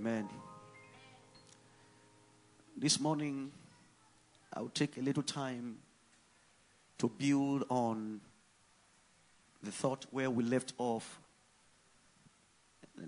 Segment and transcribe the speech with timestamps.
[0.00, 0.30] Amen.
[2.74, 3.52] This morning,
[4.54, 5.76] I'll take a little time
[6.96, 8.22] to build on
[9.62, 11.20] the thought where we left off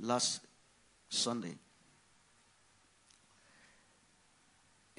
[0.00, 0.42] last
[1.08, 1.54] Sunday.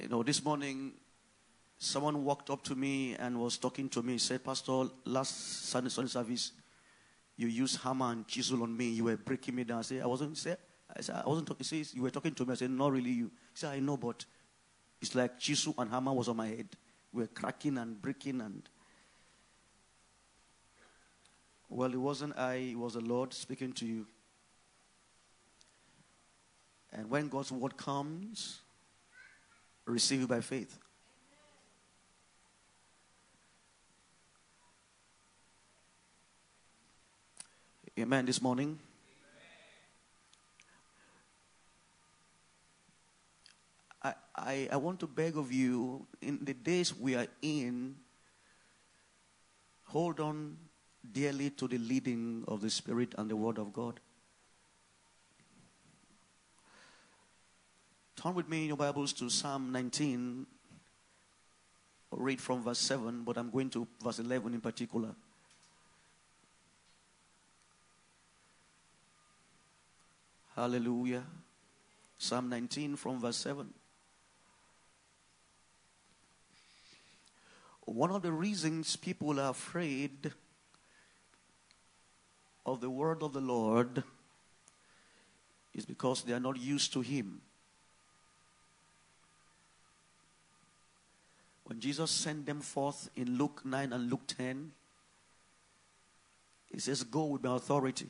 [0.02, 0.94] You know, this morning,
[1.78, 4.14] someone walked up to me and was talking to me.
[4.14, 6.54] He said, Pastor, last Sunday, Sunday service,
[7.38, 8.90] you used hammer and chisel on me.
[8.90, 9.78] You were breaking me down.
[9.78, 10.56] I said, I wasn't, say,
[10.96, 11.66] I said, I wasn't talking.
[11.66, 12.54] He says, you were talking to me.
[12.54, 13.26] I said, not really you.
[13.26, 14.26] He said, I know, but
[15.02, 16.70] it's like chisel and hammer was on my head.
[17.12, 18.68] We were cracking and breaking and
[21.70, 24.06] well, it wasn't I, it was the Lord speaking to you.
[26.92, 28.60] And when God's word comes,
[29.86, 30.78] receive it by faith.
[37.98, 38.26] Amen.
[38.28, 38.78] This morning.
[44.36, 47.96] I, I, want to beg of you, in the days we are in,
[49.84, 50.58] hold on
[51.12, 54.00] dearly to the leading of the Spirit and the Word of God.
[58.16, 60.48] Turn with me in your Bibles to Psalm 19.
[62.12, 65.10] I'll read from verse 7, but I'm going to verse 11 in particular.
[70.56, 71.24] Hallelujah.
[72.18, 73.68] Psalm 19 from verse 7.
[77.86, 80.32] One of the reasons people are afraid
[82.66, 84.04] of the word of the Lord
[85.74, 87.42] is because they are not used to Him.
[91.66, 94.72] When Jesus sent them forth in Luke 9 and Luke 10,
[96.72, 98.10] He says, Go with my authority.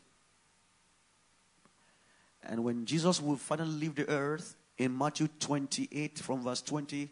[2.44, 7.09] And when Jesus will finally leave the earth in Matthew 28 from verse 20,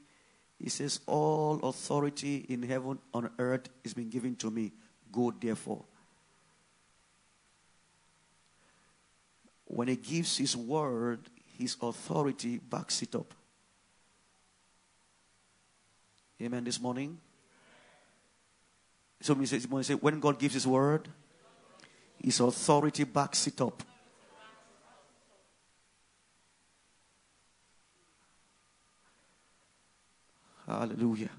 [0.61, 4.72] He says, All authority in heaven on earth is been given to me.
[5.11, 5.85] Go therefore.
[9.73, 11.19] when he gives his word,
[11.57, 13.33] his authority backs it up.
[16.41, 16.66] Amen.
[16.66, 17.17] This morning.
[19.21, 21.07] Say, when God gives his word,
[22.21, 23.81] his authority backs it up.
[30.79, 31.29] Hallelujah.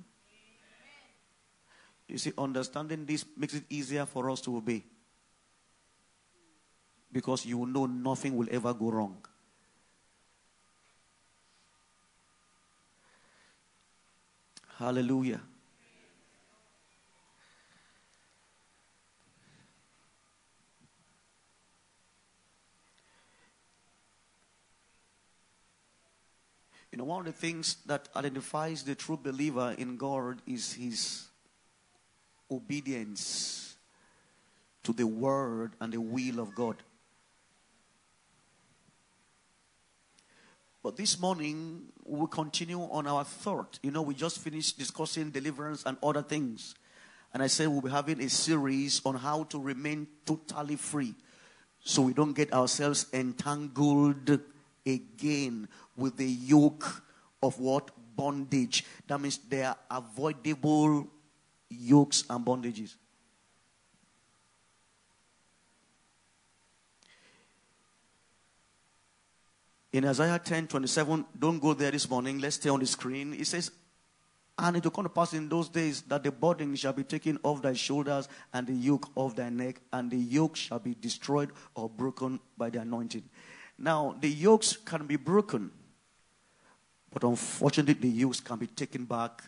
[2.06, 4.84] You see, understanding this makes it easier for us to obey
[7.10, 9.16] because you know nothing will ever go wrong.
[14.78, 15.40] Hallelujah.
[26.92, 31.24] You know, one of the things that identifies the true believer in God is his
[32.50, 33.76] obedience
[34.82, 36.76] to the word and the will of God.
[40.82, 43.78] But this morning, we continue on our thought.
[43.82, 46.74] You know, we just finished discussing deliverance and other things.
[47.32, 51.14] And I said we'll be having a series on how to remain totally free
[51.82, 54.40] so we don't get ourselves entangled
[54.84, 57.02] again with the yoke
[57.42, 57.90] of what?
[58.14, 58.84] Bondage.
[59.06, 61.08] That means they are avoidable
[61.70, 62.94] yokes and bondages.
[69.92, 72.38] In Isaiah 10 27, don't go there this morning.
[72.38, 73.34] Let's stay on the screen.
[73.34, 73.70] It says,
[74.58, 77.38] And it will come to pass in those days that the burden shall be taken
[77.42, 81.50] off thy shoulders and the yoke off thy neck, and the yoke shall be destroyed
[81.74, 83.24] or broken by the anointing.
[83.76, 85.70] Now, the yokes can be broken,
[87.12, 89.42] but unfortunately, the use can be taken back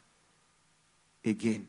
[1.25, 1.69] again.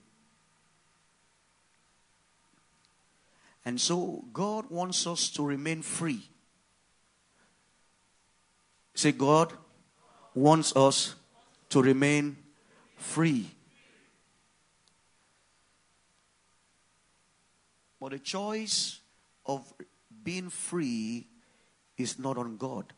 [3.64, 6.30] And so, God wants us to remain free
[8.96, 9.52] Say, God
[10.34, 11.16] wants us
[11.70, 12.38] to remain
[12.96, 13.46] free.
[18.00, 19.02] But the choice
[19.46, 19.72] of
[20.24, 21.28] being free
[21.98, 22.94] is not on God,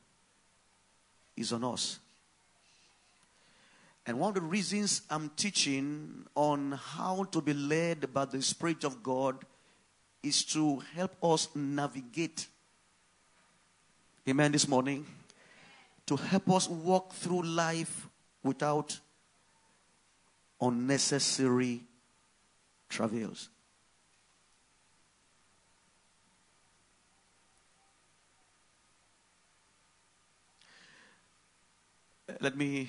[1.35, 1.99] it's on us.
[4.07, 8.85] And one of the reasons I'm teaching on how to be led by the Spirit
[8.85, 9.43] of God
[10.23, 12.47] is to help us navigate.
[14.27, 14.53] Amen.
[14.53, 15.05] This morning
[16.05, 18.07] to help us walk through life
[18.43, 18.97] without
[20.61, 21.83] unnecessary
[22.87, 23.49] travails.
[32.39, 32.87] let me.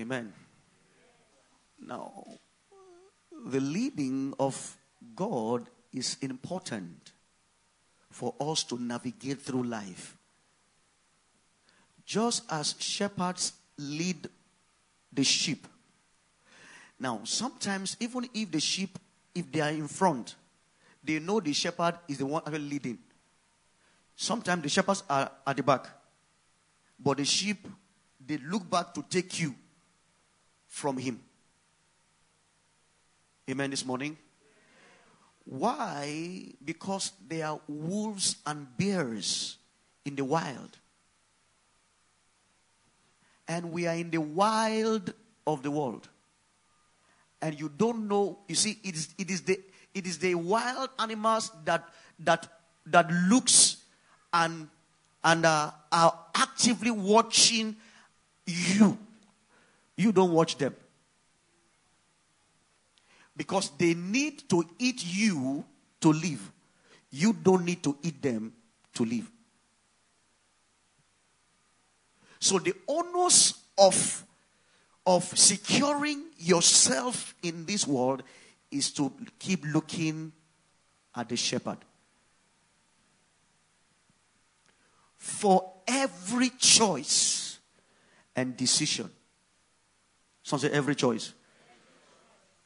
[0.00, 0.32] Amen.
[1.78, 2.24] Now,
[3.46, 4.76] the leading of
[5.14, 7.12] God is important
[8.10, 10.16] for us to navigate through life.
[12.06, 14.26] Just as shepherds lead
[15.12, 15.66] the sheep.
[16.98, 18.98] Now, sometimes, even if the sheep,
[19.34, 20.34] if they are in front,
[21.04, 22.98] they know the shepherd is the one leading.
[24.16, 25.86] Sometimes the shepherds are at the back,
[26.98, 27.68] but the sheep,
[28.26, 29.54] they look back to take you
[30.70, 31.20] from him.
[33.50, 34.16] Amen this morning.
[35.44, 36.44] Why?
[36.64, 39.58] Because there are wolves and bears
[40.04, 40.78] in the wild.
[43.48, 45.12] And we are in the wild
[45.44, 46.08] of the world.
[47.42, 49.58] And you don't know, you see, it is, it is, the,
[49.92, 51.88] it is the wild animals that,
[52.20, 52.46] that,
[52.86, 53.78] that looks
[54.32, 54.68] and,
[55.24, 57.74] and uh, are actively watching
[58.46, 58.96] you.
[60.00, 60.74] You don't watch them
[63.36, 65.62] because they need to eat you
[66.00, 66.50] to live.
[67.10, 68.54] You don't need to eat them
[68.94, 69.30] to live.
[72.38, 74.24] So the onus of
[75.04, 78.22] of securing yourself in this world
[78.70, 80.32] is to keep looking
[81.14, 81.78] at the shepherd.
[85.18, 87.58] For every choice
[88.34, 89.10] and decision.
[90.50, 91.32] Someone say every choice.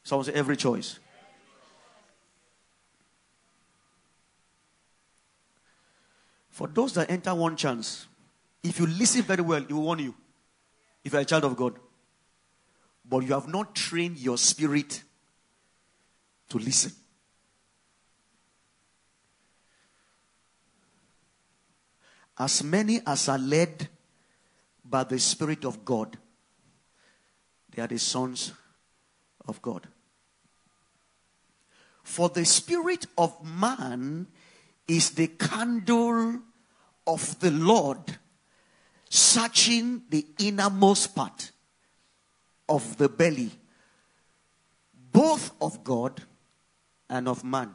[0.04, 0.98] Someone say every choice.
[6.48, 8.06] For those that enter one chance,
[8.62, 10.14] if you listen very well, it will warn you.
[11.04, 11.78] If you're a child of God.
[13.04, 15.02] But you have not trained your spirit
[16.48, 16.92] to listen.
[22.38, 23.90] As many as are led
[24.82, 26.16] by the Spirit of God,
[27.75, 28.53] they are the sons
[29.47, 29.87] of God.
[32.03, 34.26] For the spirit of man
[34.87, 36.41] is the candle
[37.06, 38.19] of the Lord,
[39.09, 41.50] searching the innermost part
[42.69, 43.50] of the belly,
[45.12, 46.23] both of God
[47.09, 47.75] and of man.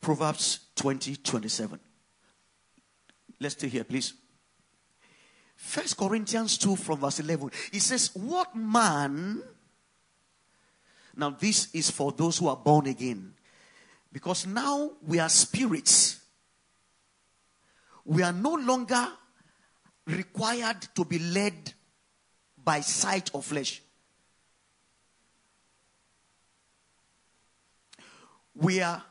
[0.00, 1.80] Proverbs 20 27.
[3.40, 4.12] Let's stay here, please.
[5.64, 7.50] First Corinthians 2 from verse 11.
[7.72, 9.42] It says, What man
[11.16, 13.34] now, this is for those who are born again.
[14.12, 16.20] Because now we are spirits.
[18.04, 19.08] We are no longer
[20.06, 21.72] required to be led
[22.62, 23.82] by sight of flesh.
[28.54, 29.02] We are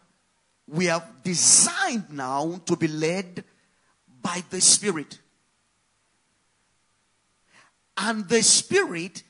[0.66, 3.44] we are designed now to be led
[4.22, 5.20] by the Spirit.
[7.98, 9.24] And the Spirit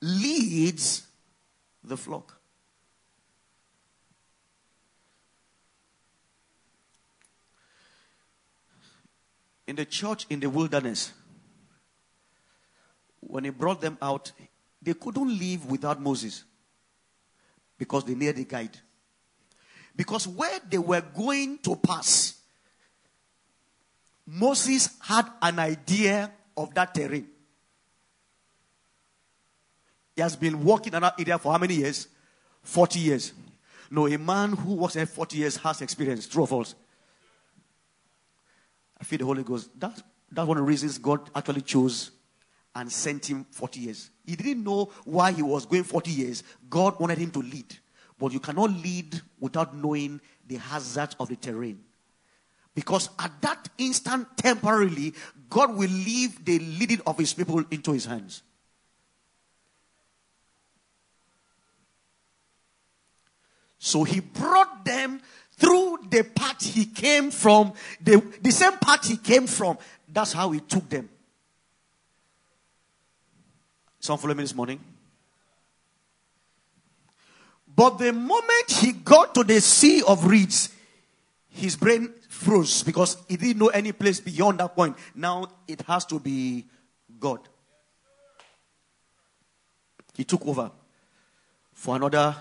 [0.00, 1.06] leads
[1.82, 2.38] the flock.
[9.66, 11.12] In the church in the wilderness,
[13.20, 14.32] when he brought them out,
[14.82, 16.44] they couldn't live without Moses
[17.78, 18.76] because they needed a guide.
[19.94, 22.34] Because where they were going to pass,
[24.26, 27.26] Moses had an idea of that terrain.
[30.14, 32.08] He has been walking in that area for how many years?
[32.62, 33.32] 40 years.
[33.90, 36.26] No, a man who works there 40 years has experience.
[36.26, 36.74] True or false?
[39.00, 39.68] I feel the Holy Ghost.
[39.78, 42.10] That, that's one of the reasons God actually chose
[42.74, 44.10] and sent him 40 years.
[44.24, 46.42] He didn't know why he was going 40 years.
[46.70, 47.78] God wanted him to lead.
[48.18, 51.80] But you cannot lead without knowing the hazards of the terrain.
[52.74, 55.12] Because at that instant, temporarily,
[55.52, 58.42] God will leave the leading of his people into his hands.
[63.78, 65.20] So he brought them
[65.58, 69.76] through the path he came from, the, the same path he came from.
[70.08, 71.10] That's how he took them.
[74.00, 74.80] Some follow me this morning?
[77.76, 80.70] But the moment he got to the sea of reeds,
[81.52, 84.96] his brain froze because he didn't know any place beyond that point.
[85.14, 86.66] Now it has to be
[87.20, 87.40] God.
[90.14, 90.70] He took over
[91.72, 92.34] for another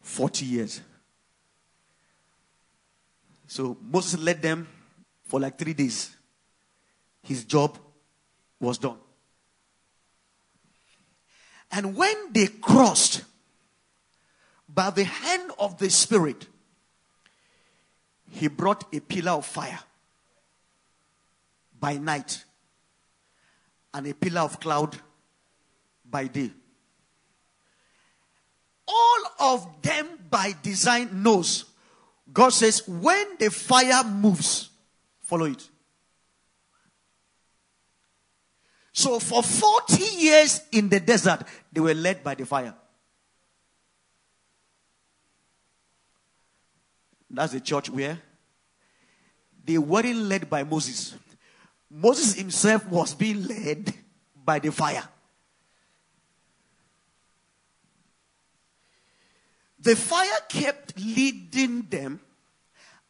[0.00, 0.80] 40 years.
[3.46, 4.68] So Moses led them
[5.24, 6.14] for like three days.
[7.22, 7.78] His job
[8.60, 8.98] was done.
[11.70, 13.24] And when they crossed
[14.68, 16.46] by the hand of the Spirit,
[18.30, 19.78] he brought a pillar of fire
[21.78, 22.44] by night
[23.94, 24.96] and a pillar of cloud
[26.08, 26.50] by day.
[28.86, 31.64] All of them by design knows.
[32.32, 34.70] God says, when the fire moves,
[35.20, 35.68] follow it.
[38.92, 41.42] So for 40 years in the desert,
[41.72, 42.74] they were led by the fire.
[47.30, 48.18] That's the church where
[49.64, 51.14] they weren't led by Moses.
[51.90, 53.92] Moses himself was being led
[54.44, 55.04] by the fire.
[59.80, 62.20] The fire kept leading them,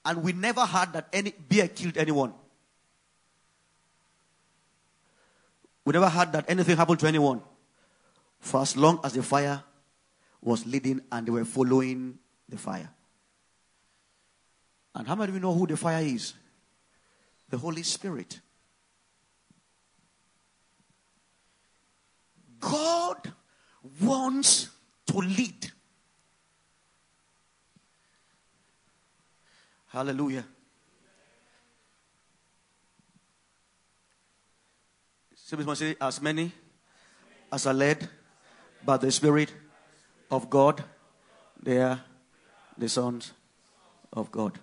[0.05, 2.35] and we never heard that any bear killed anyone.
[5.85, 7.41] We never heard that anything happened to anyone
[8.41, 9.63] for as long as the fire
[10.43, 12.91] was leading and they were following the fire.
[14.95, 16.35] And how many of you know who the fire is?
[17.49, 18.41] The Holy Spirit.
[22.61, 23.33] God
[24.01, 24.69] wants
[25.07, 25.71] to lead.
[29.87, 30.45] Hallelujah.
[35.75, 36.53] say, as many
[37.51, 38.07] as are led
[38.85, 39.51] by the Spirit
[40.31, 40.85] of God,
[41.63, 42.01] they are
[42.77, 43.33] the sons
[44.13, 44.59] of God.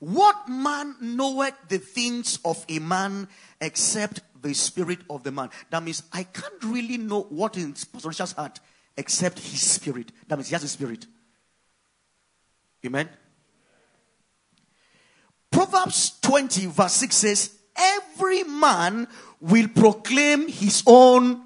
[0.00, 3.28] What man knoweth the things of a man
[3.60, 5.50] except the spirit of the man?
[5.68, 8.60] That means I can't really know what in Pastor Richard's heart
[8.96, 10.10] except his spirit.
[10.26, 11.06] That means he has a spirit.
[12.84, 13.10] Amen.
[15.50, 19.06] Proverbs 20, verse 6 says, Every man
[19.38, 21.42] will proclaim his own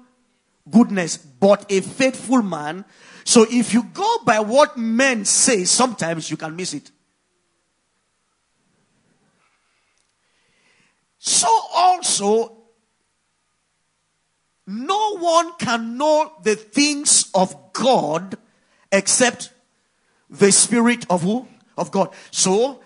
[0.69, 2.85] goodness, but a faithful man.
[3.25, 6.91] So if you go by what men say, sometimes you can miss it.
[11.25, 12.55] So also,
[14.67, 18.37] no one can know the things of God
[18.91, 19.51] except
[20.29, 21.47] the Spirit of who?
[21.79, 22.13] Of God.
[22.29, 22.83] So,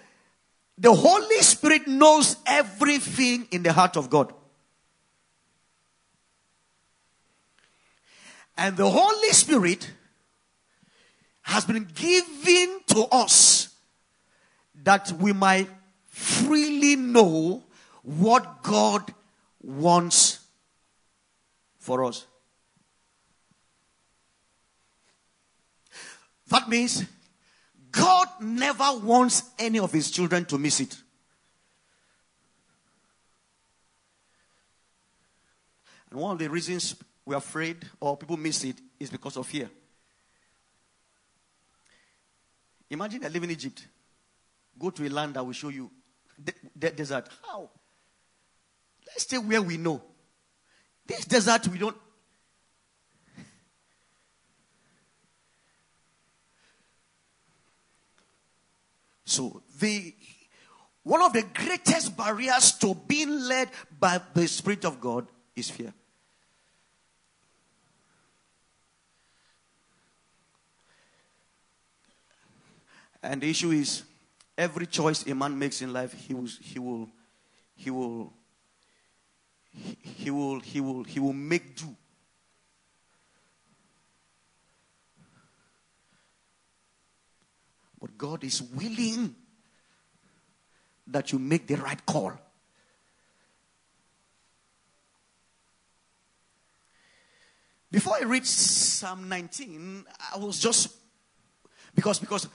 [0.77, 4.33] the Holy Spirit knows everything in the heart of God.
[8.57, 9.91] And the Holy Spirit
[11.41, 13.75] has been given to us
[14.83, 15.67] that we might
[16.07, 17.65] freely know
[18.03, 19.13] what God
[19.61, 20.39] wants
[21.77, 22.25] for us.
[26.49, 27.05] That means
[27.91, 30.95] God never wants any of his children to miss it.
[36.09, 39.69] And one of the reasons we're afraid or people miss it is because of fear.
[42.89, 43.85] Imagine I live in Egypt.
[44.77, 45.91] Go to a land that will show you
[46.43, 47.29] the, the desert.
[47.45, 47.69] How?
[49.09, 50.01] Let's stay where we know.
[51.05, 51.97] This desert, we don't.
[59.25, 60.13] So, the
[61.03, 65.93] one of the greatest barriers to being led by the Spirit of God is fear.
[73.21, 74.03] And the issue is
[74.57, 77.09] every choice a man makes in life, he will, he will,
[77.75, 78.33] he will
[79.71, 81.95] he, will he will he will make do.
[88.01, 89.35] But god is willing
[91.07, 92.33] that you make the right call.
[97.91, 100.95] Before i read psalm 19 i was just
[101.95, 102.47] because because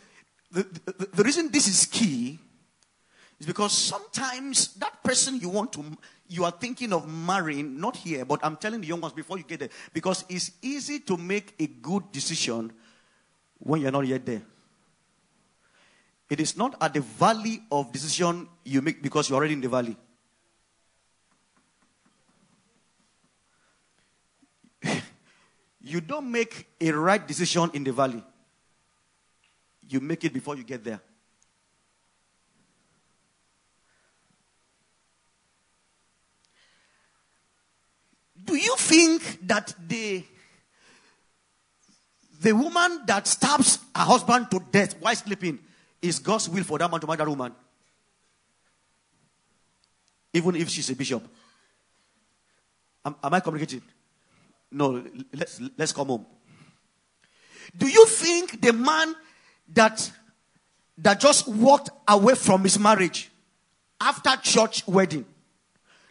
[0.52, 2.38] the, the, the reason this is key
[3.40, 5.84] is because sometimes that person you want to,
[6.28, 9.44] you are thinking of marrying, not here, but I'm telling the young ones before you
[9.44, 12.72] get there, because it's easy to make a good decision
[13.58, 14.42] when you're not yet there.
[16.30, 19.68] It is not at the valley of decision you make because you're already in the
[19.68, 19.96] valley.
[25.82, 28.24] you don't make a right decision in the valley.
[29.88, 31.00] You make it before you get there.
[38.44, 40.24] Do you think that the
[42.40, 45.58] the woman that stabs her husband to death while sleeping
[46.02, 47.52] is God's will for that man to marry that woman?
[50.32, 51.26] Even if she's a bishop.
[53.04, 53.82] Am, am I communicating?
[54.70, 56.26] No, let's let's come home.
[57.76, 59.14] Do you think the man
[59.72, 60.10] that
[60.98, 63.30] that just walked away from his marriage
[64.00, 65.24] after church wedding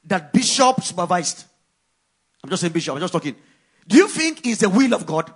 [0.06, 1.46] that bishop supervised.
[2.44, 3.36] I'm just saying bishop, I'm just talking.
[3.88, 5.34] Do you think it's the will of God?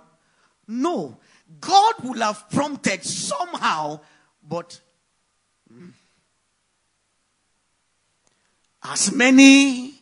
[0.66, 1.18] No.
[1.60, 4.00] God will have prompted somehow,
[4.46, 4.80] but
[5.72, 5.92] mm,
[8.84, 9.94] as many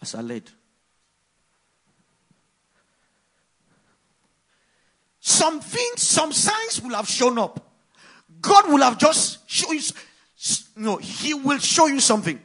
[0.00, 0.44] as are led.
[5.20, 7.60] Some things, some signs will have shown up.
[8.40, 9.82] God will have just shown you,
[10.76, 12.40] no, He will show you something.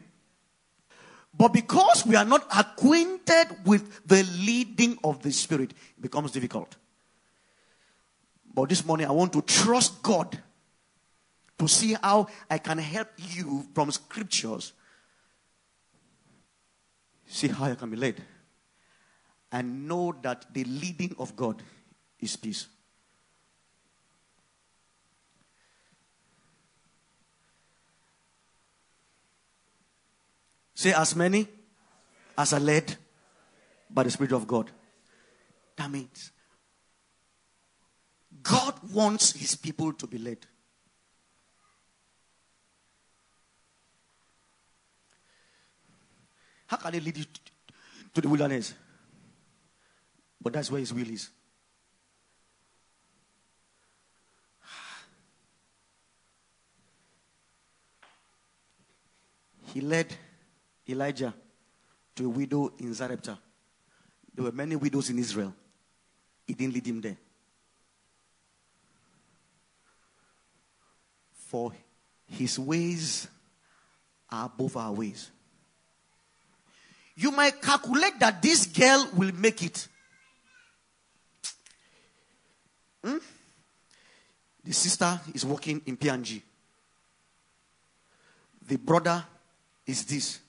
[1.42, 6.76] But because we are not acquainted with the leading of the Spirit, it becomes difficult.
[8.54, 10.38] But this morning, I want to trust God
[11.58, 14.74] to see how I can help you from scriptures.
[17.26, 18.22] See how I can be led.
[19.52, 21.64] And know that the leading of God
[22.20, 22.68] is peace.
[30.82, 31.48] Say, as many
[32.36, 32.98] as are led
[33.88, 34.72] by the Spirit of God.
[35.76, 36.32] That means
[38.42, 40.40] God wants his people to be led.
[46.66, 47.26] How can he lead you
[48.16, 48.74] to the wilderness?
[50.42, 51.30] But that's where his will is.
[59.76, 60.18] He led
[60.88, 61.34] Elijah
[62.16, 63.38] to a widow in Zarepta.
[64.34, 65.54] There were many widows in Israel.
[66.46, 67.18] He didn't lead him there.
[71.34, 71.74] For
[72.26, 73.28] his ways
[74.30, 75.30] are above our ways.
[77.16, 79.88] You might calculate that this girl will make it.
[83.04, 83.18] Hmm?
[84.64, 86.42] The sister is working in P&G.
[88.68, 89.24] The brother
[89.86, 90.40] is this.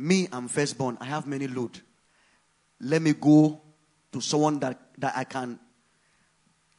[0.00, 0.96] Me, I'm firstborn.
[0.98, 1.78] I have many load.
[2.80, 3.60] Let me go
[4.12, 5.58] to someone that, that I can.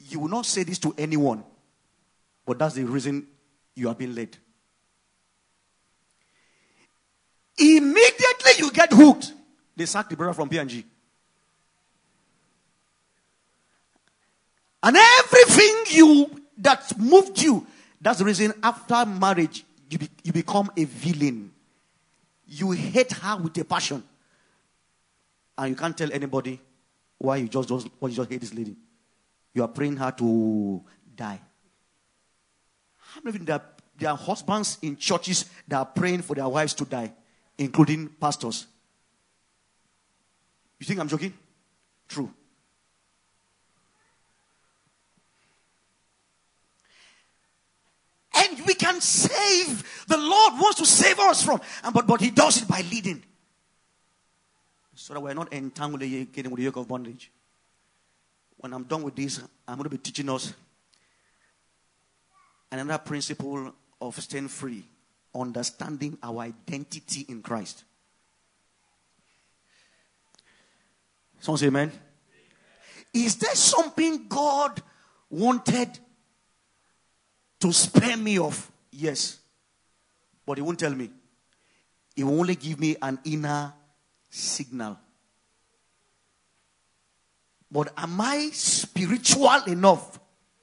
[0.10, 1.44] You will not say this to anyone,
[2.48, 3.28] but that's the reason
[3.76, 4.36] you are being led.
[7.60, 9.34] Immediately you get hooked.
[9.76, 10.84] They sack the brother from P&G.
[14.82, 17.68] And everything you that moved you,
[18.02, 21.51] that's the reason after marriage you, be, you become a villain.
[22.54, 24.04] You hate her with a passion.
[25.58, 26.60] And you can't tell anybody
[27.18, 28.76] why you just, just why you just hate this lady.
[29.54, 30.84] You are praying her to
[31.16, 31.40] die.
[32.98, 33.62] How many there,
[33.98, 37.14] there are husbands in churches that are praying for their wives to die,
[37.58, 38.68] including pastors?
[40.78, 41.34] You think I'm joking?
[42.10, 42.34] True.
[48.34, 50.06] And we can save.
[50.08, 51.62] The Lord wants to save us from.
[51.94, 53.24] But, but He does it by leading.
[54.96, 57.32] So that we're not entangled again with the yoke of bondage.
[58.58, 60.54] When I'm done with this, I'm going to be teaching us
[62.72, 64.84] another principle of staying free,
[65.36, 67.84] understanding our identity in Christ.
[71.40, 71.92] Someone say amen.
[73.14, 74.82] Is there something God
[75.30, 76.00] wanted
[77.62, 78.70] to spare me of?
[78.92, 79.40] Yes.
[80.46, 81.10] But he won't tell me.
[82.16, 83.74] He will only give me an inner
[84.30, 84.98] signal.
[87.72, 90.20] But am I spiritual enough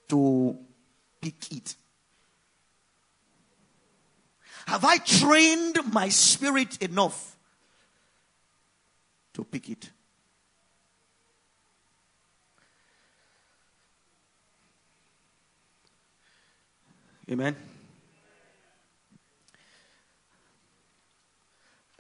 [0.08, 0.58] to
[1.20, 1.74] pick it?
[4.66, 7.36] Have I trained my spirit enough
[9.32, 9.90] to pick it?
[17.30, 17.54] Amen.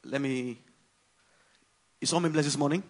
[0.04, 0.58] Let me.
[2.00, 2.82] Is someone blessed this morning?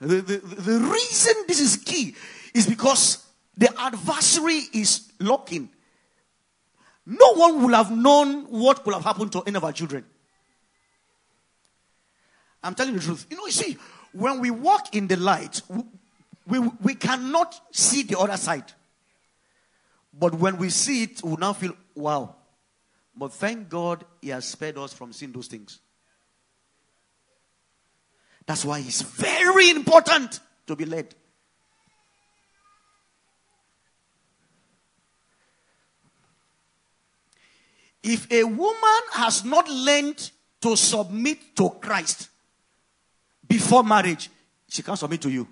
[0.00, 2.14] The, the, the reason this is key
[2.54, 3.26] is because
[3.56, 5.70] the adversary is looking.
[7.04, 10.04] No one will have known what could have happened to any of our children.
[12.62, 13.26] I'm telling you the truth.
[13.30, 13.76] You know, you see,
[14.12, 15.62] when we walk in the light,
[16.46, 18.72] we, we cannot see the other side.
[20.18, 22.36] But when we see it, we now feel, wow.
[23.16, 25.80] But thank God He has spared us from seeing those things.
[28.46, 31.14] That's why it's very important to be led.
[38.02, 40.30] If a woman has not learned
[40.60, 42.28] to submit to Christ
[43.48, 44.30] before marriage,
[44.68, 45.48] she can't submit to you.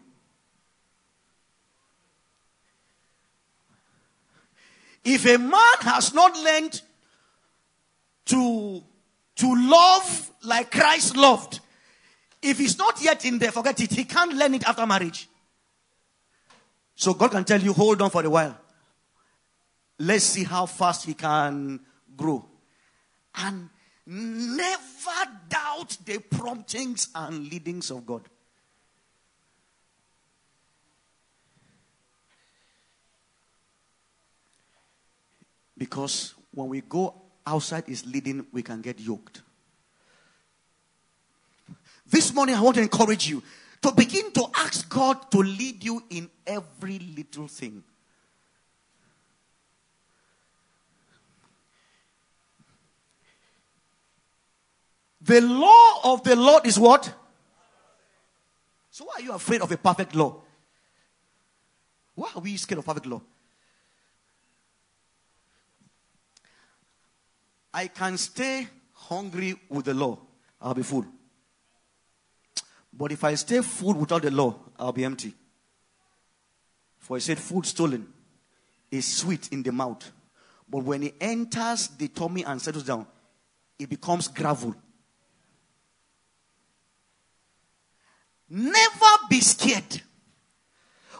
[5.04, 6.80] If a man has not learned
[8.26, 8.82] to,
[9.36, 11.60] to love like Christ loved,
[12.42, 13.92] if he's not yet in there, forget it.
[13.92, 15.28] He can't learn it after marriage.
[16.94, 18.56] So God can tell you, hold on for a while.
[19.98, 21.80] Let's see how fast he can
[22.16, 22.44] grow.
[23.36, 23.68] And
[24.06, 28.22] never doubt the promptings and leadings of God.
[35.84, 37.14] Because when we go
[37.46, 39.42] outside is leading, we can get yoked.
[42.06, 43.42] This morning, I want to encourage you
[43.82, 47.84] to begin to ask God to lead you in every little thing.
[55.20, 57.12] The law of the Lord is what?
[58.90, 60.40] So, why are you afraid of a perfect law?
[62.14, 63.20] Why are we scared of perfect law?
[67.74, 70.16] I can stay hungry with the law,
[70.60, 71.04] I'll be full.
[72.92, 75.34] But if I stay full without the law, I'll be empty.
[76.98, 78.06] For he said, food stolen
[78.90, 80.08] is sweet in the mouth.
[80.70, 83.06] But when it enters the tummy and settles down,
[83.76, 84.74] it becomes gravel.
[88.48, 90.00] Never be scared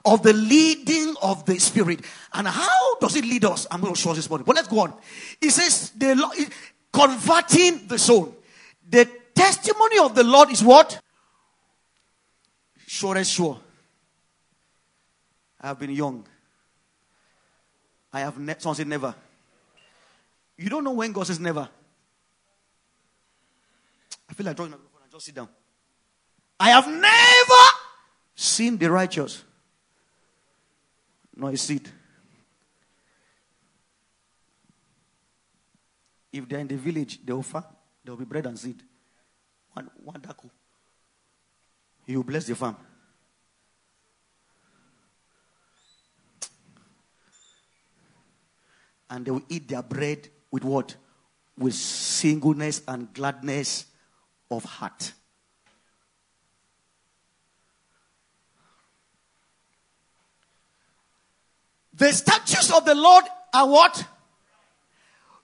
[0.04, 2.00] of the leading of the Spirit.
[2.32, 3.66] And how does it lead us?
[3.70, 4.44] I'm going to show this morning.
[4.44, 4.94] But let's go on.
[5.40, 6.50] It says, the
[6.92, 8.36] converting the soul.
[8.88, 11.00] The testimony of the Lord is what?
[12.86, 13.58] Sure as sure.
[15.60, 16.26] I have been young.
[18.12, 19.14] I have ne- someone said never.
[20.56, 21.68] You don't know when God says never.
[24.28, 25.48] I feel like drawing a phone and just sit down.
[26.60, 27.62] I have never
[28.36, 29.42] seen the righteous
[31.36, 31.88] nor a seed.
[36.32, 37.64] If they're in the village, they offer,
[38.04, 38.82] there will be bread and seed.
[39.72, 40.50] One, one daku.
[42.06, 42.76] Will bless the farm.
[49.08, 50.96] And they will eat their bread with what?
[51.56, 53.86] With singleness and gladness
[54.50, 55.12] of heart.
[61.96, 64.06] The statutes of the Lord are what?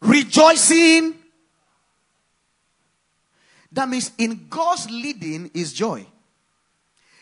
[0.01, 1.15] Rejoicing.
[3.73, 6.07] That means in God's leading is joy.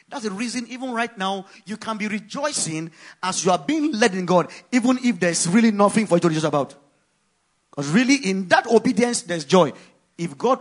[0.09, 2.91] That's the reason, even right now, you can be rejoicing
[3.23, 6.29] as you are being led in God, even if there's really nothing for you to
[6.29, 6.75] rejoice about.
[7.71, 9.73] Because really, in that obedience, there's joy.
[10.17, 10.61] If God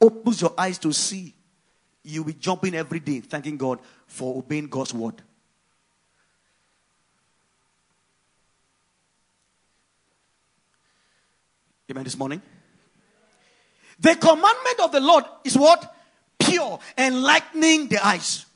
[0.00, 1.34] opens your eyes to see,
[2.02, 5.20] you'll be jumping every day, thanking God for obeying God's word.
[11.92, 12.04] Amen.
[12.04, 12.40] This morning.
[14.00, 15.94] The commandment of the Lord is what?
[16.38, 18.46] Pure, enlightening the eyes.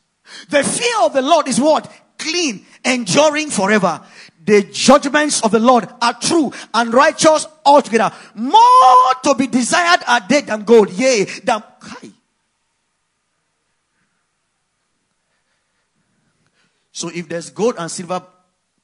[0.49, 1.92] The fear of the Lord is what?
[2.16, 4.01] Clean, enduring forever.
[4.42, 8.11] The judgments of the Lord are true and righteous altogether.
[8.35, 11.62] More to be desired are they than gold, yea, than.
[11.83, 12.11] high.
[16.90, 18.22] So if there's gold and silver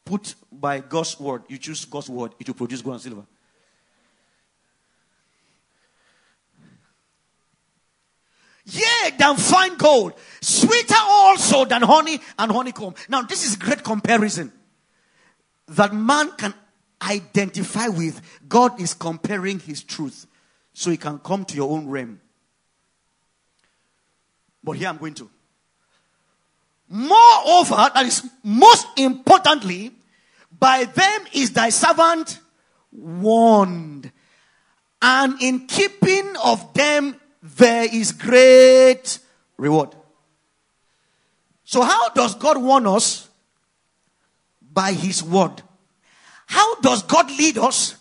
[0.04, 3.24] put by God's word, you choose God's word, it will produce gold and silver.
[8.64, 10.12] Yea, than fine gold.
[10.40, 12.94] Sweeter also than honey and honeycomb.
[13.08, 14.52] Now, this is great comparison
[15.68, 16.54] that man can
[17.02, 18.20] identify with.
[18.48, 20.26] God is comparing his truth
[20.72, 22.20] so he can come to your own realm.
[24.62, 25.28] But here I'm going to.
[26.88, 29.92] Moreover, that is most importantly,
[30.56, 32.38] by them is thy servant
[32.92, 34.12] warned.
[35.00, 39.18] And in keeping of them there is great
[39.56, 39.94] reward.
[41.64, 43.28] So, how does God warn us?
[44.72, 45.60] By His word.
[46.46, 47.96] How does God lead us?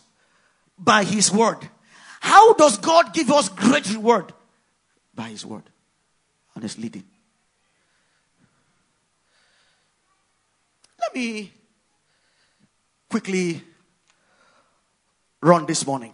[0.78, 1.58] By His word.
[2.20, 4.32] How does God give us great reward?
[5.14, 5.64] By His word
[6.54, 7.04] and His leading.
[11.00, 11.52] Let me
[13.10, 13.62] quickly
[15.42, 16.14] run this morning.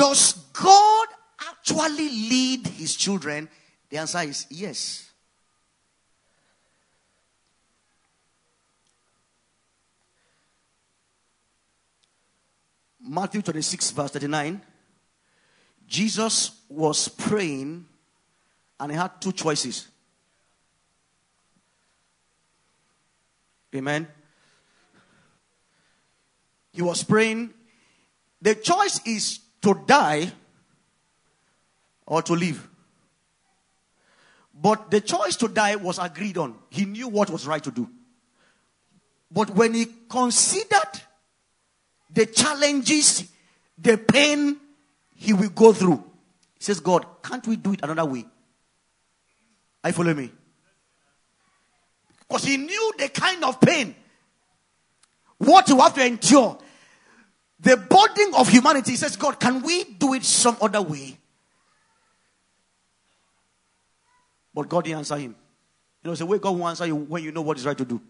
[0.00, 1.08] Does God
[1.46, 3.50] actually lead his children?
[3.90, 5.12] The answer is yes.
[12.98, 14.62] Matthew 26, verse 39.
[15.86, 17.84] Jesus was praying
[18.80, 19.86] and he had two choices.
[23.74, 24.08] Amen.
[26.72, 27.52] He was praying.
[28.40, 30.30] The choice is to die
[32.06, 32.68] or to live.
[34.54, 36.54] But the choice to die was agreed on.
[36.68, 37.88] He knew what was right to do.
[39.30, 41.00] But when he considered
[42.12, 43.30] the challenges,
[43.78, 44.56] the pain
[45.14, 46.04] he will go through,
[46.58, 48.26] he says, God, can't we do it another way?
[49.82, 50.30] I follow me.
[52.28, 53.94] Because he knew the kind of pain,
[55.38, 56.58] what you have to endure,
[57.62, 58.96] the burden of humanity.
[58.96, 61.16] Says, God, can we do it some other way?
[64.54, 65.36] But God didn't answer him.
[66.02, 67.76] You know, it's a way God will answer you when you know what is right
[67.76, 68.00] to do.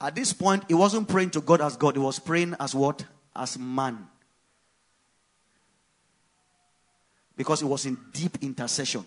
[0.00, 3.04] At this point, he wasn't praying to God as God, he was praying as what?
[3.34, 4.06] As man.
[7.36, 9.04] Because he was in deep intercession.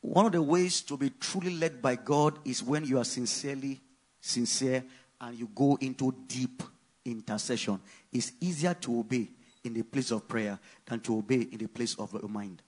[0.00, 3.80] One of the ways to be truly led by God is when you are sincerely
[4.24, 4.82] sincere
[5.20, 6.62] and you go into deep
[7.04, 7.78] intercession.
[8.12, 9.28] It's easier to obey
[9.62, 12.62] in the place of prayer than to obey in the place of your mind.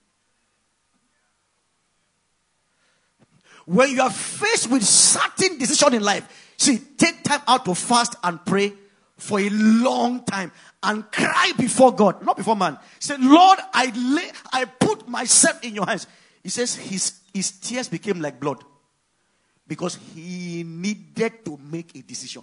[3.64, 8.14] When you are faced with certain decision in life, see, take time out to fast
[8.22, 8.72] and pray
[9.16, 12.78] for a long time and cry before God, not before man.
[13.00, 16.06] Say, Lord, I lay, I put myself in your hands.
[16.42, 18.62] He says his, his tears became like blood
[19.66, 22.42] because he needed to make a decision.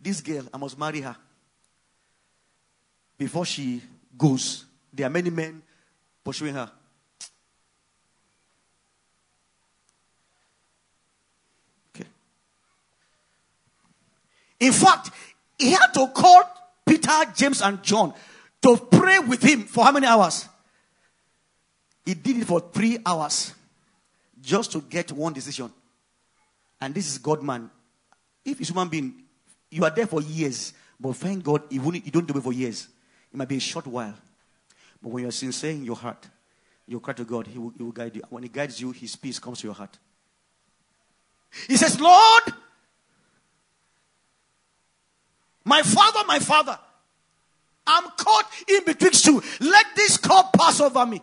[0.00, 1.16] This girl, I must marry her
[3.16, 3.80] before she
[4.18, 4.64] goes.
[4.92, 5.62] There are many men
[6.24, 6.70] pursuing her.
[14.62, 15.10] In fact,
[15.58, 16.44] he had to call
[16.86, 18.14] Peter, James, and John
[18.62, 20.48] to pray with him for how many hours?
[22.06, 23.54] He did it for three hours
[24.42, 25.70] just to get one decision.
[26.80, 27.70] And this is God man.
[28.44, 29.22] If it's human being,
[29.70, 32.88] you are there for years, but thank God you, you don't do it for years.
[33.32, 34.14] It might be a short while.
[35.00, 36.26] But when you're sincere in your heart,
[36.86, 38.22] you cry to God, he will, he will guide you.
[38.28, 39.96] When He guides you, His peace comes to your heart.
[41.68, 42.42] He says, Lord,
[45.64, 46.78] my father, my father,
[47.86, 49.42] I'm caught in betwixt you.
[49.60, 51.22] Let this cup pass over me.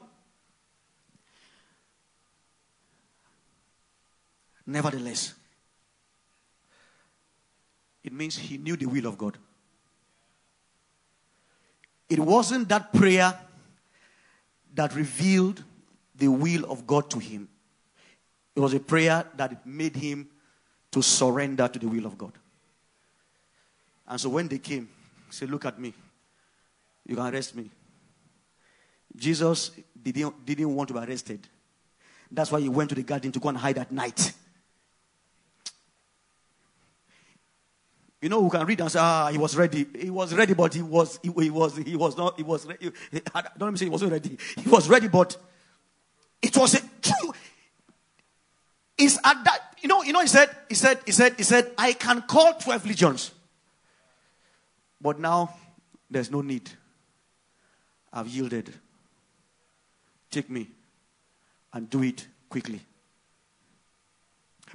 [4.70, 5.34] Nevertheless,
[8.04, 9.36] it means he knew the will of God.
[12.08, 13.34] It wasn't that prayer
[14.76, 15.64] that revealed
[16.16, 17.50] the will of God to him.
[18.56, 20.30] It was a prayer that made him
[20.92, 22.34] to surrender to the will of God.
[24.08, 24.88] And so when they came,
[25.28, 25.96] he said, Look at me.
[27.08, 27.72] You can arrest me.
[29.16, 31.48] Jesus didn't, didn't want to be arrested.
[32.30, 34.34] That's why he went to the garden to go and hide at night.
[38.22, 39.86] You know, who can read and say, ah, he was ready.
[39.98, 42.92] He was ready, but he was, he, he was, he was not, he was, ready.
[43.12, 44.38] don't let me say he wasn't ready.
[44.58, 45.38] He was ready, but
[46.42, 47.34] it was a true.
[48.98, 51.72] Is at that, you know, you know, he said, he said, he said, he said,
[51.78, 53.32] I can call 12 legions.
[55.02, 55.56] But now,
[56.12, 56.70] there's no need.
[58.12, 58.74] I've yielded.
[60.30, 60.68] Take me
[61.72, 62.82] and do it quickly.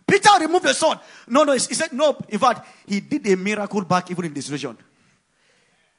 [0.06, 0.98] Peter removed the sword.
[1.28, 2.16] No, no, he said, no.
[2.28, 4.76] In fact, he did a miracle back even in this region.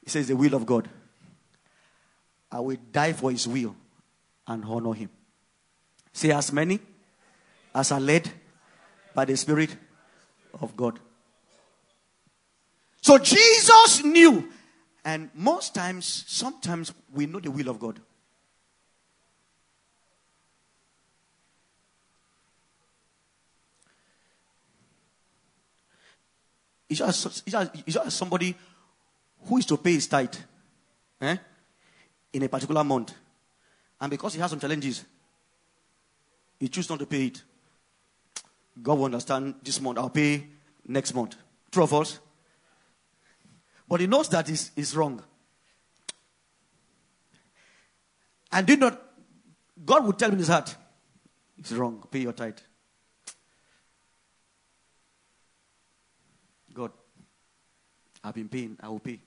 [0.02, 0.88] He says, the will of God.
[2.50, 3.74] I will die for his will
[4.46, 5.10] and honor him.
[6.12, 6.78] Say, as many
[7.74, 8.30] as are led
[9.14, 9.76] by the Spirit
[10.60, 10.98] of God.
[13.02, 14.48] So Jesus knew.
[15.04, 18.00] And most times, sometimes we know the will of God.
[26.88, 28.54] It's just, it's just, it's just somebody
[29.44, 30.34] who is to pay his tithe
[31.20, 31.36] eh,
[32.32, 33.14] in a particular month.
[34.00, 35.04] And because he has some challenges,
[36.58, 37.42] he chooses not to pay it.
[38.82, 40.46] God will understand this month, I'll pay
[40.86, 41.36] next month.
[41.70, 42.20] True of us.
[43.88, 45.22] But he knows that is is wrong.
[48.52, 49.00] And did not,
[49.84, 50.74] God would tell him in his heart,
[51.58, 52.58] it's wrong, pay your tithe.
[58.26, 59.20] I've been paying, I will pay.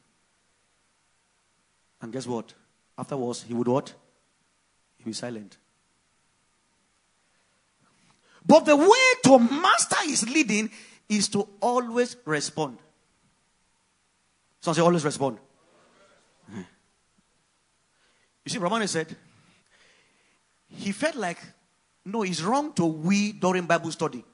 [2.02, 2.54] And guess what?
[2.98, 3.88] Afterwards, he would what?
[4.98, 5.58] He would be silent.
[8.46, 10.70] But the way to master his leading
[11.08, 12.78] is to always respond.
[14.60, 15.38] Someone say, always respond.
[18.46, 19.16] You see, Romani said,
[20.68, 21.38] he felt like,
[22.04, 24.26] no, it's wrong to we during Bible study.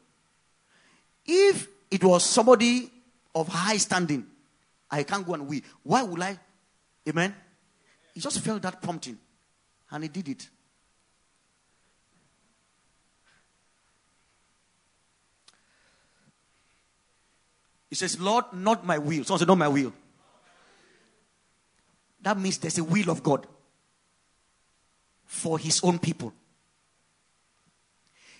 [1.25, 2.89] If it was somebody
[3.33, 4.25] of high standing,
[4.89, 5.63] I can't go and we.
[5.83, 6.39] Why would I?
[7.07, 7.35] Amen.
[8.13, 9.17] He just felt that prompting
[9.91, 10.49] and he did it.
[17.89, 19.23] He says, Lord, not my will.
[19.23, 19.93] Someone said, Not my will.
[22.21, 23.47] That means there's a will of God
[25.23, 26.33] for his own people.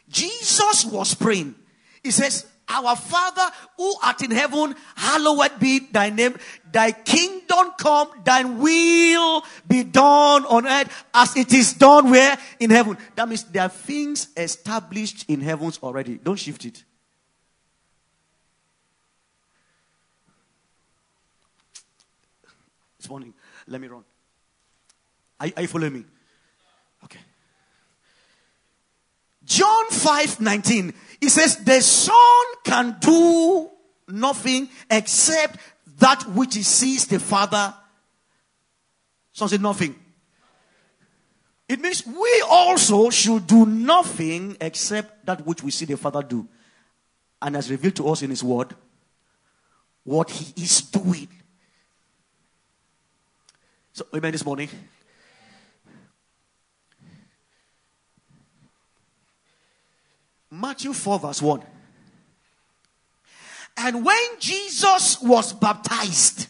[0.10, 1.56] Jesus was praying.
[2.04, 3.48] He says, Our Father
[3.78, 6.36] who art in heaven, hallowed be thy name.
[6.72, 12.38] Thy kingdom come, thy will be done on earth as it is done where?
[12.60, 12.98] In heaven.
[13.16, 16.16] That means there are things established in heavens already.
[16.18, 16.84] Don't shift it.
[22.98, 23.34] This morning,
[23.68, 24.04] let me run.
[25.40, 26.06] Are, are you following me?
[27.04, 27.20] Okay.
[29.46, 30.94] John 5 19.
[31.22, 33.70] He says, The Son can do
[34.08, 35.60] nothing except
[36.00, 37.74] that which he sees the Father.
[39.32, 39.96] Son said, Nothing.
[41.68, 46.48] It means we also should do nothing except that which we see the Father do.
[47.42, 48.76] And has revealed to us in His Word
[50.04, 51.28] what He is doing.
[53.94, 54.70] So, amen this morning.
[60.60, 61.64] Matthew 4, verse 1.
[63.78, 66.48] And when Jesus was baptized,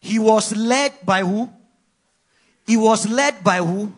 [0.00, 1.50] he was led by who?
[2.66, 3.92] He was led by who?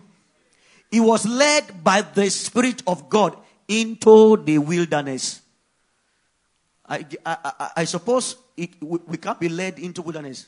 [0.90, 3.36] He was led by the Spirit of God
[3.68, 5.40] into the wilderness.
[6.86, 10.46] I, I, I, I suppose it, we, we can't be led into wilderness.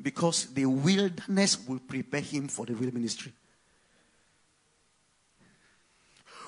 [0.00, 3.32] Because the wilderness will prepare him for the real ministry.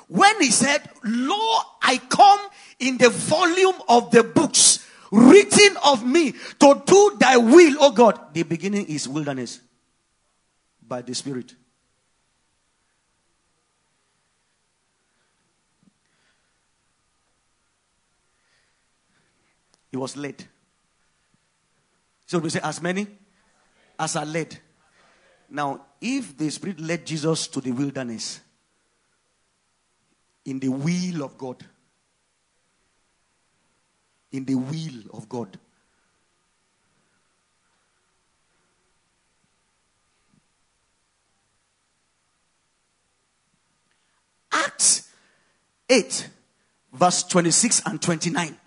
[0.08, 2.40] When he said, Lo, I come
[2.78, 8.32] in the volume of the books written of me to do thy will, O God.
[8.32, 9.60] The beginning is wilderness
[10.86, 11.54] by the Spirit.
[19.90, 20.42] He was led.
[22.26, 23.06] So we say, as many
[24.02, 24.58] as are led.
[25.48, 28.40] Now, if the Spirit led Jesus to the wilderness
[30.44, 31.64] in the will of God,
[34.32, 35.56] in the will of God,
[44.50, 45.08] Acts
[45.88, 46.28] 8,
[46.92, 48.58] verse 26 and 29.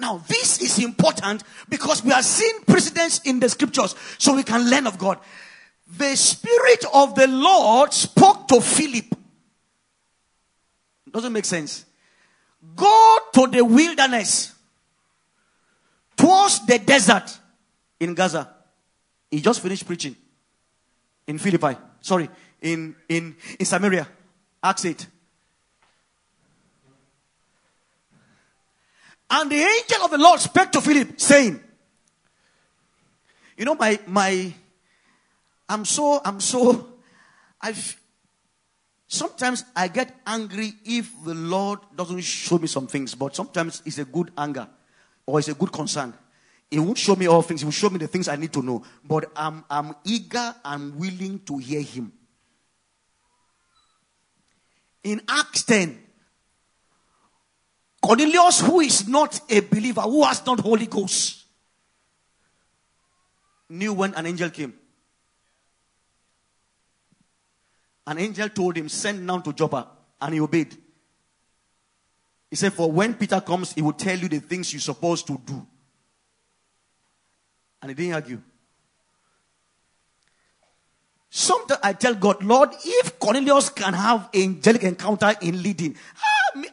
[0.00, 4.68] Now, this is important because we are seeing precedents in the scriptures so we can
[4.68, 5.18] learn of God.
[5.96, 9.14] The Spirit of the Lord spoke to Philip.
[11.10, 11.84] Doesn't make sense.
[12.74, 14.54] Go to the wilderness,
[16.16, 17.38] towards the desert
[17.98, 18.48] in Gaza.
[19.30, 20.16] He just finished preaching
[21.26, 21.78] in Philippi.
[22.00, 22.28] Sorry,
[22.62, 24.08] in, in, in Samaria.
[24.62, 25.06] Acts 8.
[29.30, 31.60] And the angel of the Lord spoke to Philip, saying,
[33.56, 34.52] You know, my my
[35.68, 36.88] I'm so, I'm so
[37.60, 38.00] I've
[39.06, 43.98] sometimes I get angry if the Lord doesn't show me some things, but sometimes it's
[43.98, 44.68] a good anger
[45.26, 46.12] or it's a good concern.
[46.68, 48.62] He won't show me all things, he will show me the things I need to
[48.62, 48.82] know.
[49.04, 52.12] But I'm I'm eager and willing to hear him.
[55.04, 55.98] In Acts 10,
[58.00, 61.44] Cornelius, who is not a believer, who has not Holy Ghost,
[63.68, 64.74] knew when an angel came.
[68.06, 69.86] An angel told him, Send now to Joppa,
[70.20, 70.76] and he obeyed.
[72.48, 75.40] He said, For when Peter comes, he will tell you the things you're supposed to
[75.44, 75.66] do.
[77.80, 78.42] And he didn't argue.
[81.30, 85.96] Sometimes I tell God, Lord, if Cornelius can have angelic encounter in leading,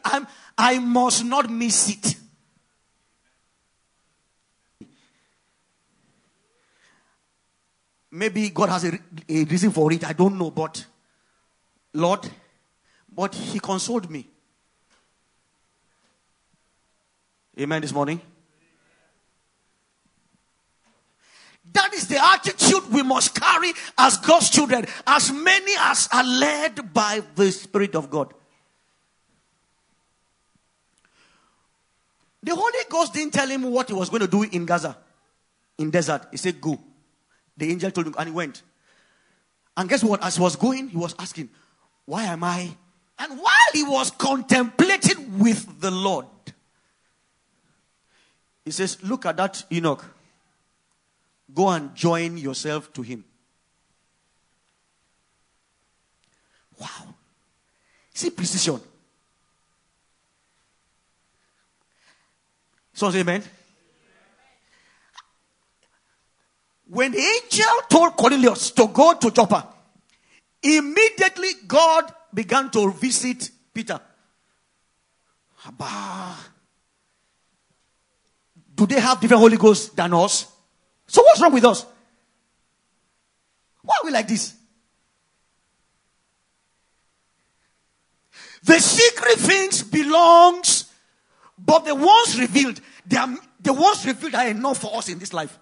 [0.04, 0.26] I'm,
[0.58, 2.16] I must not miss it.
[8.10, 8.98] Maybe God has a,
[9.28, 10.04] a reason for it.
[10.04, 10.50] I don't know.
[10.50, 10.84] But,
[11.94, 12.28] Lord,
[13.14, 14.26] but He consoled me.
[17.60, 18.20] Amen this morning.
[21.72, 26.92] That is the attitude we must carry as God's children, as many as are led
[26.92, 28.32] by the Spirit of God.
[32.48, 34.96] The Holy Ghost didn't tell him what he was going to do in Gaza,
[35.76, 36.28] in desert.
[36.30, 36.80] He said, Go.
[37.54, 38.62] The angel told him, and he went.
[39.76, 40.24] And guess what?
[40.24, 41.50] As he was going, he was asking,
[42.06, 42.74] Why am I?
[43.18, 46.24] And while he was contemplating with the Lord,
[48.64, 50.02] he says, Look at that eunuch.
[51.54, 53.26] Go and join yourself to him.
[56.80, 57.14] Wow.
[58.14, 58.80] See precision.
[62.98, 63.44] So amen.
[66.88, 69.68] When the angel told Cornelius to go to Joppa,
[70.60, 74.00] immediately God began to visit Peter.
[75.64, 76.34] Abba.
[78.74, 80.50] Do they have different Holy Ghosts than us?
[81.06, 81.86] So what's wrong with us?
[83.82, 84.56] Why are we like this?
[88.64, 90.77] The secret things belongs,
[91.58, 93.28] but the ones revealed, they are,
[93.60, 95.58] the ones revealed are enough for us in this life.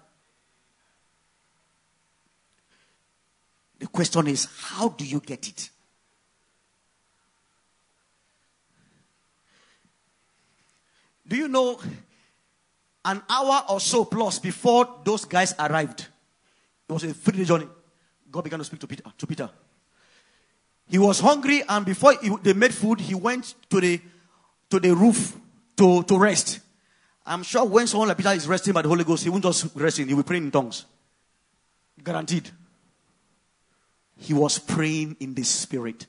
[3.79, 5.69] The question is, how do you get it?
[11.27, 11.79] Do you know
[13.03, 16.07] an hour or so plus before those guys arrived?
[16.89, 17.67] It was a three day journey.
[18.31, 19.03] God began to speak to Peter.
[19.17, 19.49] To Peter.
[20.89, 24.01] He was hungry, and before he, they made food, he went to the
[24.69, 25.37] to the roof
[25.77, 26.59] to, to rest.
[27.25, 29.75] I'm sure when someone like Peter is resting by the Holy Ghost, he won't just
[29.75, 30.85] resting, he will pray in tongues.
[32.03, 32.49] Guaranteed.
[34.17, 36.07] He was praying in the spirit.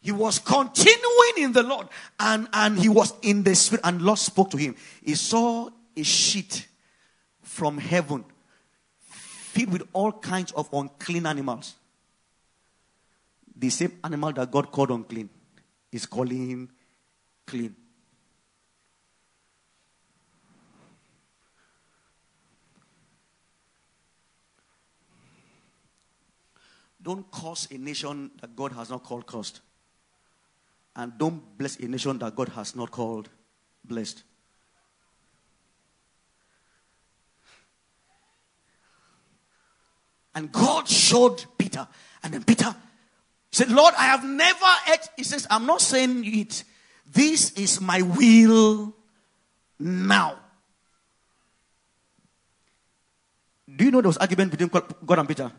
[0.00, 4.18] He was continuing in the Lord and, and he was in the spirit and Lord
[4.18, 4.74] spoke to him.
[5.02, 6.66] He saw a sheet
[7.42, 8.24] from heaven
[9.00, 11.74] filled with all kinds of unclean animals.
[13.58, 15.28] The same animal that God called unclean
[15.90, 16.70] is calling
[17.44, 17.74] clean.
[27.02, 29.60] Don't curse a nation that God has not called cursed.
[30.94, 33.28] And don't bless a nation that God has not called
[33.84, 34.22] blessed.
[40.34, 41.88] And God showed Peter.
[42.22, 42.74] And then Peter
[43.50, 45.08] said, Lord, I have never ate.
[45.16, 46.64] He says, I'm not saying it.
[47.10, 48.94] This is my will
[49.78, 50.36] now.
[53.74, 55.50] Do you know there was argument between God and Peter?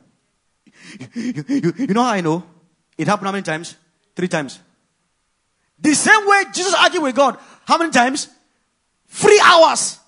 [1.13, 2.43] You, you, you know how I know?
[2.97, 3.75] It happened how many times?
[4.15, 4.59] Three times.
[5.79, 7.37] The same way Jesus argued with God.
[7.65, 8.29] How many times?
[9.07, 9.99] Three hours.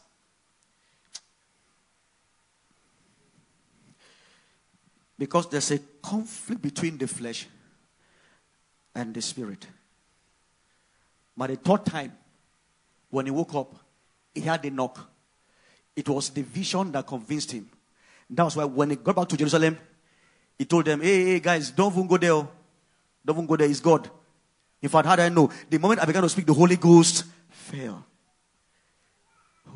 [5.17, 7.47] Because there's a conflict between the flesh
[8.95, 9.67] and the spirit.
[11.35, 12.13] But the third time,
[13.09, 13.75] when he woke up,
[14.33, 14.99] he had a knock.
[15.95, 17.69] It was the vision that convinced him.
[18.29, 19.77] That was why when he got back to Jerusalem,
[20.57, 22.33] he told them, hey, hey, guys, don't even go there.
[22.33, 22.49] Oh.
[23.25, 23.69] Don't even go there.
[23.69, 24.09] It's God.
[24.81, 28.05] If I'd had I know, the moment I began to speak, the Holy Ghost fell.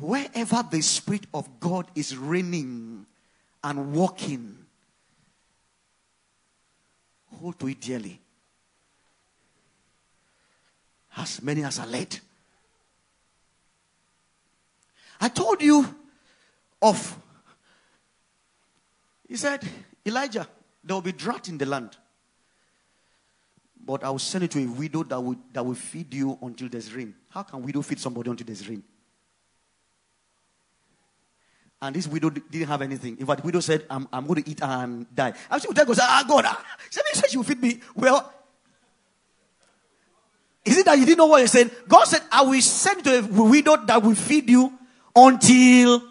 [0.00, 3.06] Wherever the Spirit of God is reigning
[3.62, 4.56] and walking,
[7.40, 8.20] hold to it dearly.
[11.16, 12.18] As many as are led.
[15.20, 15.94] I told you
[16.82, 17.18] of,
[19.28, 19.66] he said,
[20.04, 20.46] Elijah,
[20.84, 21.96] there will be drought in the land.
[23.84, 26.68] But I will send it to a widow that will, that will feed you until
[26.68, 27.14] there's rain.
[27.30, 28.82] How can widow feed somebody until there's rain?
[31.80, 33.18] And this widow didn't have anything.
[33.18, 35.34] In fact, the widow said, I'm, I'm going to eat and die.
[35.50, 36.64] I said, God, ah, God, ah.
[36.90, 37.80] Somebody said she will feed me.
[37.94, 38.32] Well,
[40.66, 41.70] is it that you didn't know what you said?
[41.86, 44.72] God said, I will send to a widow that will feed you
[45.14, 46.02] until.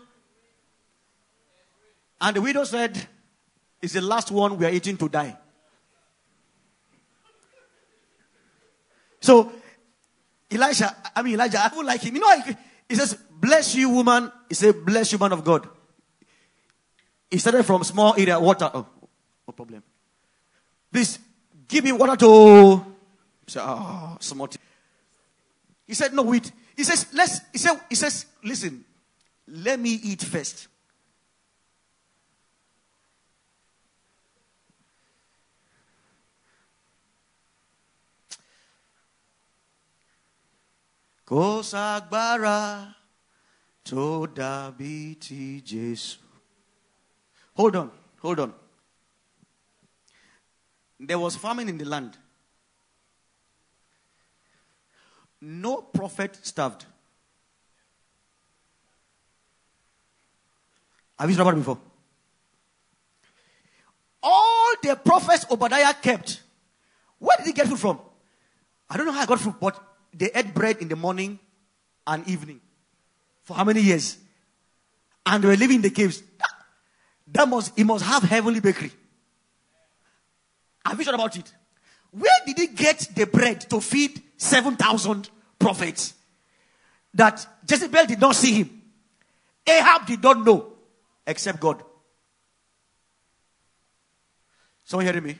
[2.21, 2.97] And the widow said,
[3.81, 5.37] It's the last one we are eating to die.
[9.19, 9.51] So,
[10.49, 12.15] Elisha, I mean, Elijah, I don't like him.
[12.15, 12.41] You know,
[12.87, 14.31] he says, Bless you, woman.
[14.47, 15.67] He said, Bless you, man of God.
[17.29, 18.71] He started from small area, water.
[18.73, 18.87] Oh,
[19.45, 19.83] no problem.
[20.93, 21.19] Please,
[21.67, 22.94] give me water to.
[23.47, 24.49] Said, Oh, ah, small.
[25.85, 26.51] He said, No, wait.
[26.75, 28.83] He says, Let's, he said, he says, Listen,
[29.47, 30.67] let me eat first.
[41.25, 41.61] Kò
[43.83, 46.17] tó dàbí Jésù.
[47.55, 47.91] Hold on,
[48.21, 48.53] hold on.
[50.99, 52.17] There was famine in the land.
[55.47, 56.85] No prophet starved.
[61.19, 61.77] Have you it before?
[64.23, 66.41] All the prophets Obadiah kept,
[67.19, 67.99] where did he get food from?
[68.89, 69.79] I don't know how I got food, but
[70.11, 71.37] they ate bread in the morning
[72.07, 72.59] and evening.
[73.43, 74.17] For how many years?
[75.27, 76.23] And they were living in the caves.
[77.27, 78.91] That must, he must have heavenly bakery.
[80.83, 81.53] Have you heard about it?
[82.09, 85.29] Where did he get the bread to feed 7,000
[85.59, 86.13] prophets?
[87.13, 88.81] That Jezebel did not see him.
[89.65, 90.73] Ahab did not know,
[91.25, 91.81] except God.
[94.83, 95.37] Someone hearing me?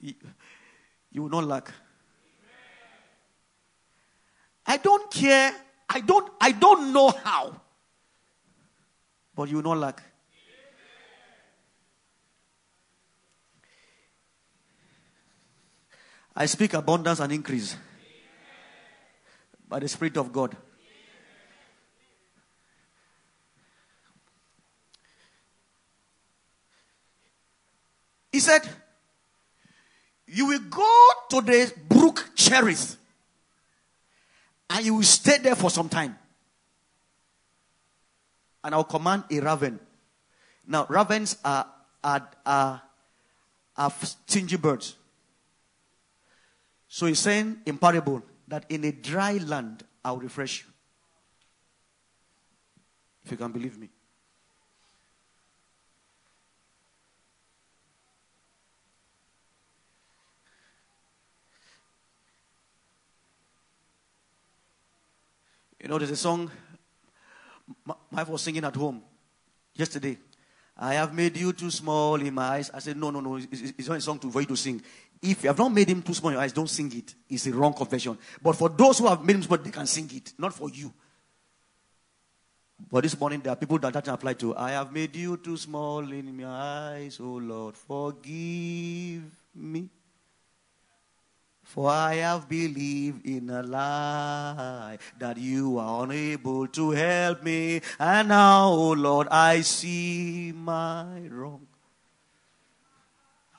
[0.00, 0.14] You,
[1.12, 1.72] you will not lack.
[4.66, 5.52] I don't care.
[5.88, 7.60] I don't I don't know how.
[9.34, 10.02] But you will not lack.
[16.40, 17.76] I speak abundance and increase
[19.68, 20.56] by the Spirit of God.
[28.30, 28.68] He said,
[30.28, 32.96] You will go to the brook Cherith
[34.70, 36.16] and you will stay there for some time.
[38.62, 39.80] And I'll command a raven.
[40.68, 41.66] Now, ravens are,
[42.04, 42.82] are, are,
[43.76, 44.97] are stingy birds.
[46.88, 50.72] So he's saying in parable that in a dry land I'll refresh you.
[53.24, 53.90] If you can believe me.
[65.80, 66.50] You know, there's a song
[67.84, 69.02] my wife was singing at home
[69.74, 70.18] yesterday.
[70.76, 72.70] I have made you too small in my eyes.
[72.72, 73.36] I said, no, no, no.
[73.36, 74.80] It's, it's not a song to, for you to sing.
[75.20, 77.14] If you have not made him too small in your eyes, don't sing it.
[77.28, 78.16] It's a wrong confession.
[78.40, 80.32] But for those who have made him small, they can sing it.
[80.38, 80.92] Not for you.
[82.90, 84.56] But this morning, there are people that that apply to.
[84.56, 89.88] I have made you too small in my eyes, oh Lord, forgive me.
[91.64, 97.82] For I have believed in a lie that you are unable to help me.
[97.98, 101.66] And now, oh Lord, I see my wrong.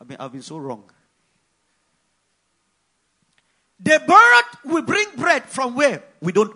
[0.01, 0.89] I mean, I've been so wrong.
[3.80, 6.03] The bird will bring bread from where?
[6.21, 6.53] We don't.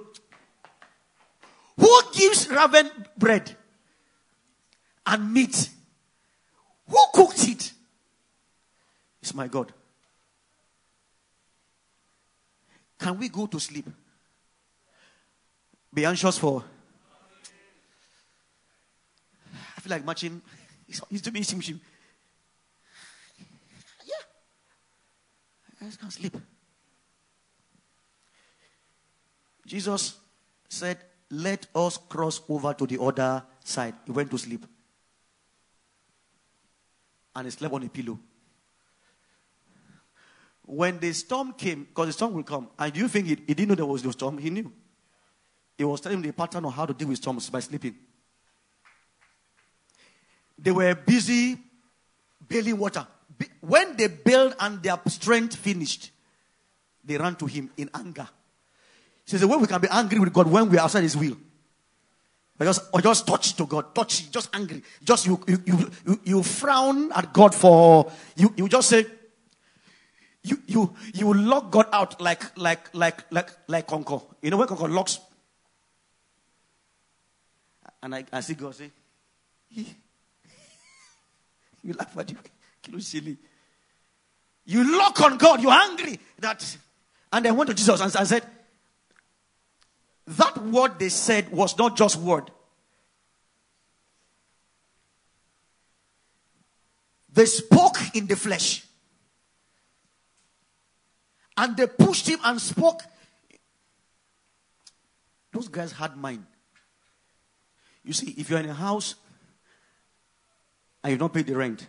[1.78, 3.56] Who gives raven bread
[5.06, 5.70] and meat?
[6.88, 7.72] Who cooked it?
[9.22, 9.72] It's my God.
[13.00, 13.86] Can we go to sleep?
[15.94, 16.64] Be anxious for.
[19.78, 20.42] I feel like matching.
[21.10, 21.80] He's to be shim.
[24.06, 24.14] Yeah.
[25.82, 26.36] I just can't sleep.
[29.74, 30.20] Jesus
[30.70, 31.00] said,
[31.32, 33.96] Let us cross over to the other side.
[34.06, 34.64] He went to sleep.
[37.36, 38.20] And he slept on a pillow.
[40.62, 43.56] When the storm came, because the storm will come, and do you think he, he
[43.56, 44.38] didn't know there was no storm?
[44.38, 44.72] He knew.
[45.76, 47.96] He was telling the pattern of how to deal with storms by sleeping.
[50.56, 51.58] They were busy
[52.48, 53.08] bailing water.
[53.60, 56.12] When they bailed and their strength finished,
[57.04, 58.30] they ran to him in anger.
[59.26, 61.38] He says, when we can be angry with God when we are outside His will.
[62.60, 64.84] Or just, or just touch to God, touch, just angry.
[65.04, 69.06] Just you, you, you, you, you frown at God for, you, you just say,
[70.44, 74.24] you, you, you lock God out like, like, like, like, like Concord.
[74.42, 75.20] You know when Concord locks?
[78.02, 78.92] And I, I see God say,
[79.72, 79.86] you
[81.94, 82.38] laugh at you,
[82.92, 83.38] you silly.
[84.66, 86.20] You lock on God, you're angry.
[86.40, 86.78] That,
[87.32, 88.44] and I went to Jesus and, and said,
[90.26, 92.50] that word they said was not just word.
[97.34, 98.86] They spoke in the flesh.
[101.58, 103.02] And they pushed him and spoke.
[105.52, 106.46] Those guys had mind.
[108.04, 109.16] You see, if you're in a house
[111.04, 111.88] and you've not paid the rent,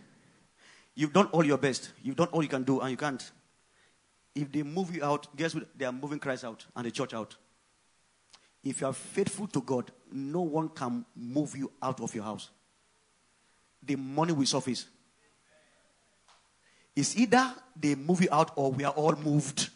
[0.93, 3.31] you've done all your best, you've done all you can do, and you can't.
[4.33, 5.67] If they move you out, guess what?
[5.77, 7.35] They are moving Christ out and the church out.
[8.65, 12.49] If you are faithful to God, no one can move you out of your house.
[13.83, 14.87] The money will surface.
[16.95, 19.69] It's either they move you out or we are all moved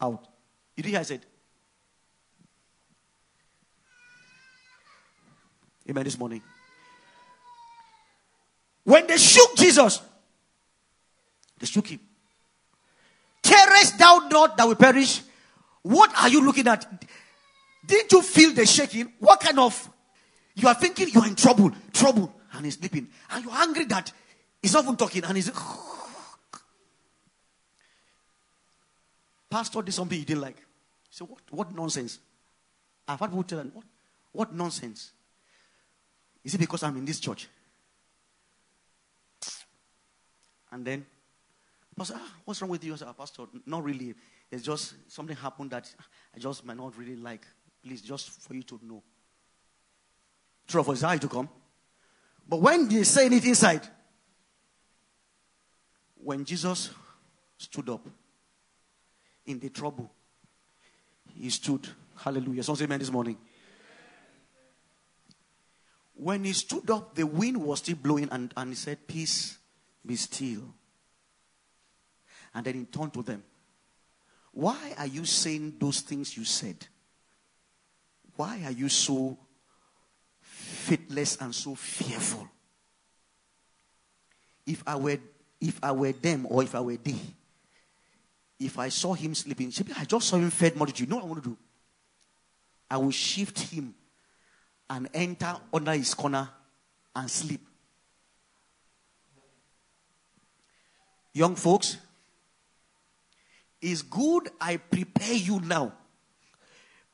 [0.00, 0.26] out.
[0.74, 1.26] You did hear I said?
[5.88, 6.40] Amen this morning.
[8.84, 10.00] When they shook Jesus,
[11.58, 12.00] they shook him.
[13.42, 15.20] Carest thou not that we perish?
[15.82, 16.86] What are you looking at?
[17.84, 19.12] Didn't you feel the shaking?
[19.18, 19.90] What kind of
[20.54, 24.12] you are thinking you are in trouble, trouble, and he's sleeping, and you're angry that
[24.60, 25.50] he's not even talking, and he's
[29.50, 30.64] Pastor did something he didn't like.
[31.10, 32.20] So what, what nonsense?
[33.08, 33.84] I've had people tell him, what,
[34.30, 35.10] what nonsense?
[36.44, 37.48] Is it because I'm in this church?
[40.70, 41.04] And then,
[41.98, 42.92] Pastor, ah, what's wrong with you?
[42.92, 44.14] I said, ah, Pastor, not really.
[44.52, 45.92] It's just something happened that
[46.34, 47.44] I just might not really like.
[47.82, 49.02] Please, just for you to know.
[50.66, 51.48] True for his eye to come.
[52.48, 53.86] But when they say it inside,
[56.22, 56.90] when Jesus
[57.56, 58.06] stood up
[59.46, 60.10] in the trouble,
[61.34, 61.88] he stood.
[62.16, 62.62] Hallelujah.
[62.62, 63.38] Someone say amen this morning.
[66.14, 69.56] When he stood up, the wind was still blowing, and, and he said, Peace,
[70.04, 70.62] be still.
[72.54, 73.42] And then he turned to them.
[74.52, 76.86] Why are you saying those things you said?
[78.40, 79.36] Why are you so
[80.40, 82.48] faithless and so fearful?
[84.66, 85.18] If I were
[85.60, 87.20] if I were them or if I were they,
[88.58, 91.06] if I saw him sleeping, I just saw him fed multitude.
[91.06, 91.56] You know what I want to do?
[92.90, 93.94] I will shift him
[94.88, 96.48] and enter under his corner
[97.14, 97.60] and sleep.
[101.34, 101.98] Young folks,
[103.82, 105.92] it's good I prepare you now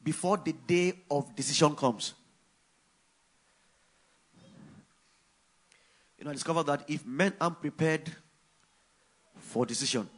[0.07, 2.15] before the day of decision comes.
[6.17, 8.09] You know, I discovered that if men aren't prepared
[9.37, 10.09] for decision,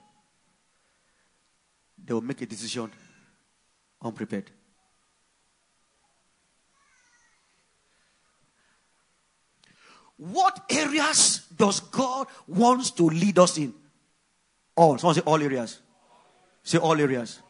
[2.04, 2.92] they will make a decision
[4.02, 4.50] unprepared.
[10.18, 13.72] What areas does God wants to lead us in?
[14.76, 14.98] All.
[14.98, 15.80] Someone say all areas.
[16.62, 17.40] Say all areas.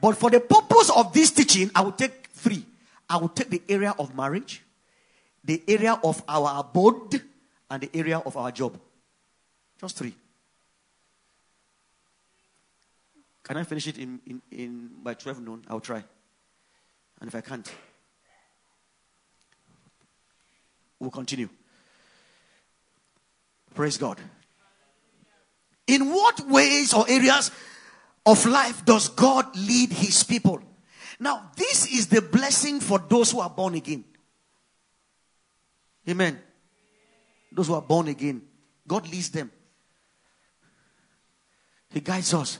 [0.00, 2.64] But for the purpose of this teaching, I will take three.
[3.08, 4.62] I will take the area of marriage,
[5.44, 7.22] the area of our abode,
[7.70, 8.78] and the area of our job.
[9.80, 10.14] Just three.
[13.42, 15.64] Can I finish it in, in, in by 12 noon?
[15.68, 16.04] I'll try.
[17.20, 17.70] And if I can't,
[21.00, 21.48] we'll continue.
[23.74, 24.18] Praise God.
[25.86, 27.50] In what ways or areas
[28.28, 30.60] of life does God lead his people?
[31.18, 34.04] Now, this is the blessing for those who are born again.
[36.06, 36.38] Amen.
[37.50, 38.42] Those who are born again,
[38.86, 39.50] God leads them.
[41.90, 42.58] He guides us.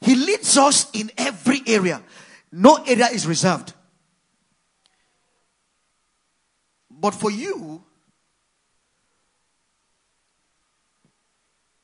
[0.00, 2.00] He leads us in every area.
[2.52, 3.72] No area is reserved.
[6.88, 7.82] But for you,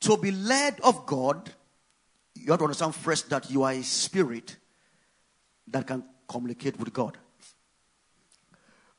[0.04, 1.50] To be led of God,
[2.34, 4.56] you have to understand first that you are a spirit
[5.68, 7.16] that can communicate with God.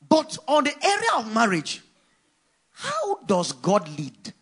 [0.08, 1.80] But on the area of marriage,
[2.72, 4.32] how does God lead?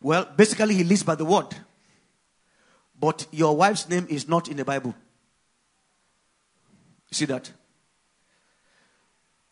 [0.00, 1.56] Well, basically, he leads by the word.
[2.98, 4.94] But your wife's name is not in the Bible.
[7.10, 7.50] See that?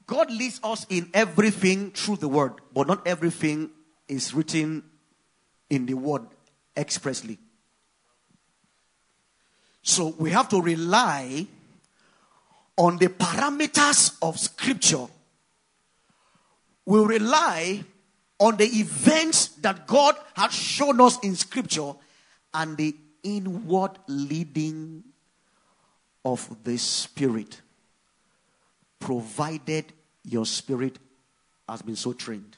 [0.08, 3.70] God leads us in everything through the word, but not everything
[4.08, 4.82] is written
[5.68, 6.22] in the word
[6.74, 7.38] expressly.
[9.82, 11.46] So we have to rely
[12.78, 15.06] on the parameters of scripture.
[16.86, 17.84] We rely
[18.40, 21.92] on the events that God has shown us in scripture
[22.54, 25.04] and the inward leading
[26.24, 27.60] of the spirit
[29.00, 29.92] provided
[30.28, 30.98] your spirit
[31.68, 32.56] has been so trained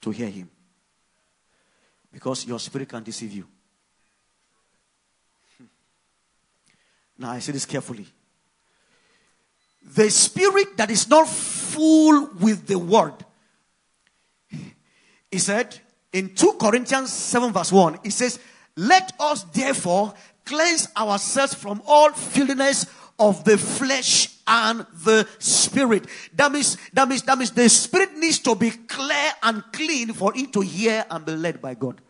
[0.00, 0.50] to hear him.
[2.12, 3.46] Because your spirit can deceive you.
[5.58, 5.64] Hmm.
[7.18, 8.06] Now, I say this carefully.
[9.94, 13.14] The spirit that is not full with the word,
[15.30, 15.78] he said
[16.12, 18.40] in 2 Corinthians 7, verse 1, he says,
[18.76, 20.14] Let us therefore
[20.44, 22.86] cleanse ourselves from all filthiness
[23.18, 26.06] of the flesh and the spirit.
[26.34, 30.32] That means, that means, that means the spirit needs to be clear and clean for
[30.36, 32.00] it to hear and be led by God.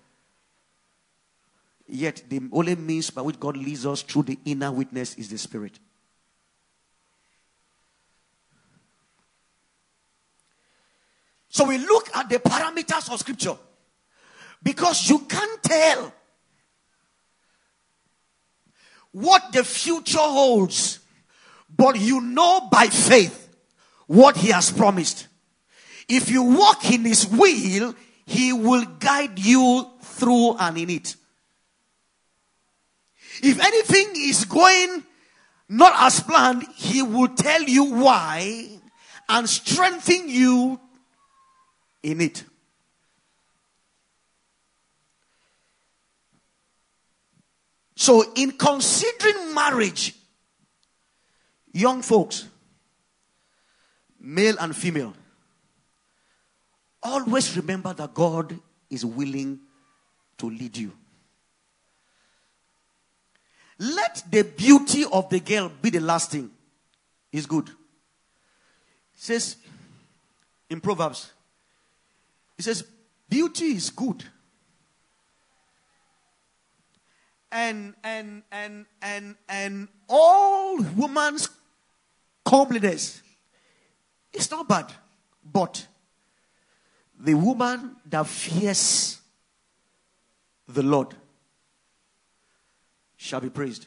[1.86, 5.36] Yet, the only means by which God leads us through the inner witness is the
[5.36, 5.78] spirit.
[11.50, 13.56] So we look at the parameters of scripture
[14.62, 16.14] because you can't tell
[19.10, 21.00] what the future holds
[21.76, 23.48] but you know by faith
[24.06, 25.28] what he has promised.
[26.08, 27.94] If you walk in his will,
[28.26, 31.16] He will guide you through and in it.
[33.42, 35.04] If anything is going
[35.68, 38.68] not as planned, He will tell you why
[39.28, 40.80] and strengthen you
[42.02, 42.44] in it.
[47.96, 50.14] So, in considering marriage,
[51.72, 52.48] young folks,
[54.18, 55.14] male and female,
[57.02, 58.58] always remember that God
[58.88, 59.60] is willing
[60.38, 60.92] to lead you.
[63.78, 66.50] Let the beauty of the girl be the last thing.
[67.32, 67.68] Is good.
[67.68, 67.74] It
[69.14, 69.56] says
[70.68, 71.32] in Proverbs,
[72.58, 72.82] it says,
[73.28, 74.24] beauty is good
[77.52, 81.48] and and and and and all woman's
[82.52, 83.22] comeliness
[84.32, 84.92] it's not bad
[85.58, 85.86] but
[87.28, 89.20] the woman that fears
[90.78, 91.14] the lord
[93.16, 93.86] shall be praised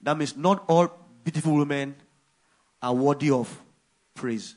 [0.00, 0.88] that means not all
[1.24, 1.94] beautiful women
[2.80, 3.52] are worthy of
[4.14, 4.54] praise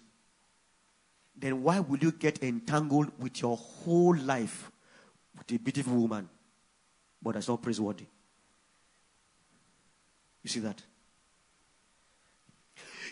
[1.38, 4.72] then why will you get entangled with your whole life
[5.38, 6.30] with a beautiful woman
[7.26, 8.06] but that's not praiseworthy.
[10.44, 10.80] You see that?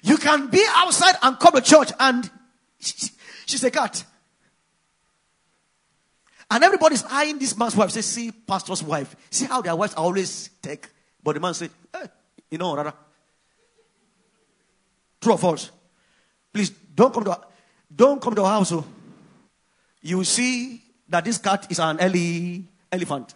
[0.03, 2.29] You can be outside and come to church and
[2.77, 4.03] she's a cat.
[6.51, 7.89] And everybody's eyeing this man's wife.
[7.91, 9.15] Say, see, pastor's wife.
[9.31, 10.87] See how their wives always take.
[11.23, 11.69] But the man hey,
[12.51, 12.93] you know, rather.
[15.21, 15.71] True or false?
[16.51, 17.39] Please don't come to
[17.95, 18.73] don't come to our house.
[18.73, 18.85] Oh.
[20.01, 23.33] You see that this cat is an ele- elephant.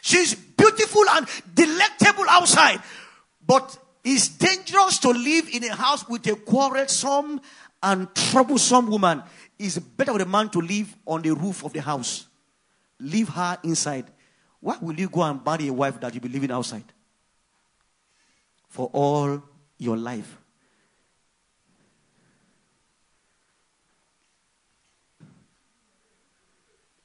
[0.00, 2.80] She's beautiful and delectable outside,
[3.44, 3.76] but
[4.08, 7.40] it's dangerous to live in a house with a quarrelsome
[7.82, 9.20] and troublesome woman.
[9.58, 12.28] It's better for a man to live on the roof of the house.
[13.00, 14.06] Leave her inside.
[14.60, 16.84] Why will you go and marry a wife that you'll be living outside?
[18.68, 19.42] For all
[19.76, 20.38] your life.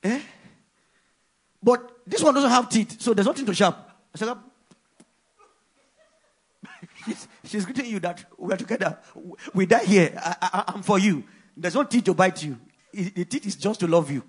[0.04, 0.22] Eh?
[1.64, 3.90] But this one doesn't have teeth, so there's nothing to sharp.
[7.06, 8.98] She's, she's greeting you that we're together.
[9.54, 10.14] We die here.
[10.18, 11.24] I, am for you.
[11.56, 12.60] There's no teeth to bite you.
[12.94, 14.24] The teeth is just to love you.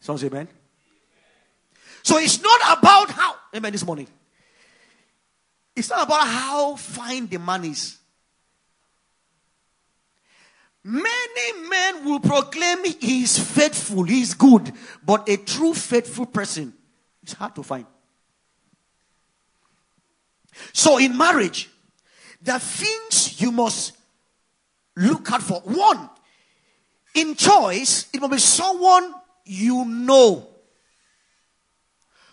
[0.00, 0.48] Sounds amen.
[2.02, 4.06] So it's not about how, amen, this morning.
[5.74, 7.98] It's not about how fine the man is.
[10.84, 14.72] Many men will proclaim he is faithful, he is good,
[15.04, 16.72] but a true faithful person
[17.22, 17.84] is hard to find.
[20.72, 21.68] So in marriage,
[22.42, 23.96] the things you must
[24.96, 25.60] look out for.
[25.60, 26.10] One,
[27.14, 30.46] in choice, it must be someone you know,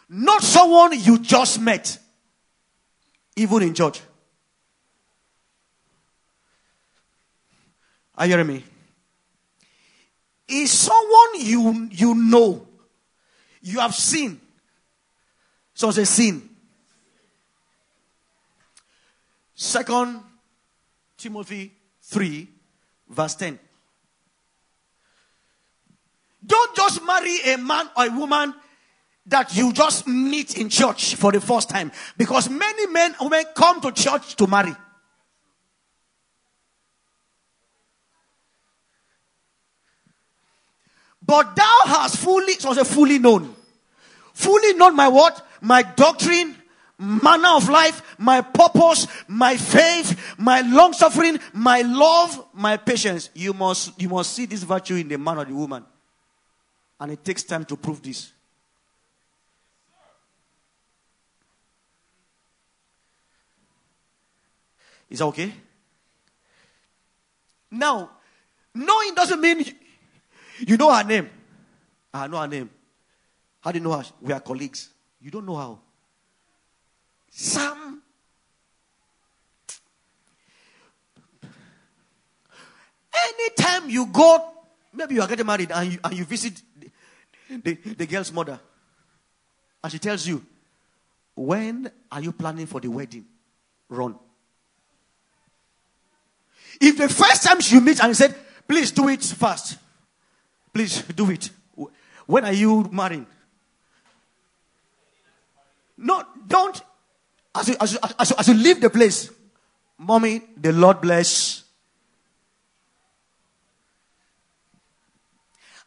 [0.09, 1.97] not someone you just met,
[3.35, 4.01] even in church.
[8.17, 8.63] Are you hearing me?
[10.47, 12.67] Is someone you you know,
[13.61, 14.39] you have seen.
[15.73, 16.54] So it's a sin.
[19.55, 20.21] Second
[21.17, 22.47] Timothy 3,
[23.09, 23.57] verse 10.
[26.45, 28.53] Don't just marry a man or a woman
[29.25, 31.91] that you just meet in church for the first time.
[32.17, 34.75] Because many men and women come to church to marry.
[41.25, 43.55] But thou hast fully, so say fully known.
[44.33, 45.43] Fully known my what?
[45.61, 46.55] My doctrine,
[46.97, 53.29] manner of life, my purpose, my faith, my long suffering, my love, my patience.
[53.33, 55.85] You must, you must see this virtue in the man or the woman.
[56.99, 58.31] And it takes time to prove this.
[65.09, 65.53] Is that okay?
[67.69, 68.09] Now,
[68.73, 69.65] knowing doesn't mean
[70.59, 71.29] you know her name.
[72.13, 72.69] I know her name.
[73.61, 74.03] How do you know her?
[74.21, 74.89] We are colleagues.
[75.19, 75.79] You don't know how.
[77.37, 78.01] Some.
[83.13, 84.51] Anytime you go,
[84.93, 88.57] maybe you are getting married and you, and you visit the, the, the girl's mother,
[89.83, 90.45] and she tells you,
[91.35, 93.25] When are you planning for the wedding?
[93.89, 94.17] Run.
[96.79, 98.33] If the first time you meet and said,
[98.65, 99.77] Please do it fast,
[100.73, 101.49] Please do it.
[102.27, 103.27] When are you marrying?
[105.97, 106.81] No, don't.
[107.55, 109.31] As you, as, you, as, you, as you leave the place,
[109.97, 111.63] mommy, the Lord bless.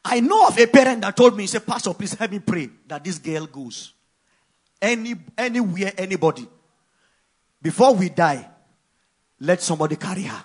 [0.04, 2.70] I know of a parent that told me, he said, Pastor, please help me pray
[2.86, 3.92] that this girl goes.
[4.80, 6.46] Any, anywhere, anybody.
[7.60, 8.48] Before we die,
[9.40, 10.44] let somebody carry her.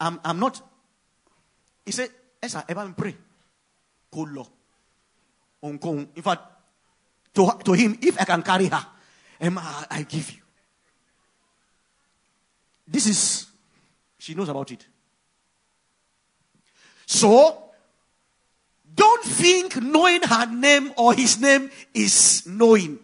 [0.00, 0.60] I'm, I'm not.
[1.84, 2.08] He said,
[2.42, 3.16] Yes, I ever pray.
[5.62, 6.53] In fact,
[7.34, 8.86] to, to him, if I can carry her,
[9.40, 10.40] Emma, I give you.
[12.86, 13.46] This is,
[14.18, 14.86] she knows about it.
[17.06, 17.64] So,
[18.94, 22.98] don't think knowing her name or his name is knowing.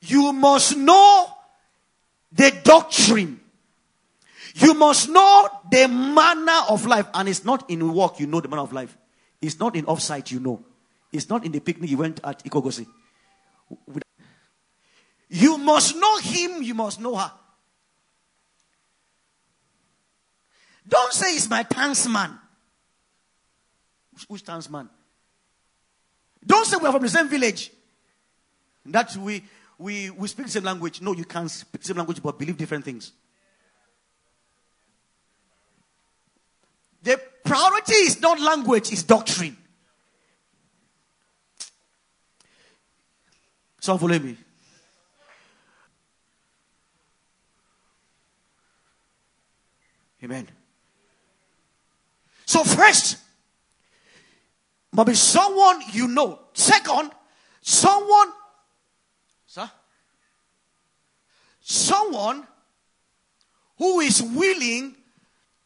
[0.00, 1.32] You must know
[2.32, 3.40] the doctrine.
[4.54, 7.06] You must know the manner of life.
[7.14, 8.96] And it's not in work you know the manner of life.
[9.40, 10.64] It's not in offsite you know.
[11.12, 12.86] It's not in the picnic you went at Ikogosi.
[15.28, 17.32] You must know him, you must know her.
[20.88, 22.36] Don't say it's my townsman.
[24.26, 24.90] Which townsman?
[26.44, 27.70] Don't say we're from the same village.
[28.86, 29.44] That we,
[29.78, 31.00] we, we speak the same language.
[31.00, 33.12] No, you can't speak the same language but believe different things.
[37.02, 39.56] The priority is not language, it's doctrine.
[43.80, 44.36] So follow me.
[50.22, 50.46] Amen.
[52.44, 53.16] So first,
[54.92, 56.40] must be someone you know.
[56.52, 57.10] Second,
[57.62, 58.32] someone,
[59.46, 59.70] sir,
[61.62, 62.46] someone
[63.78, 64.94] who is willing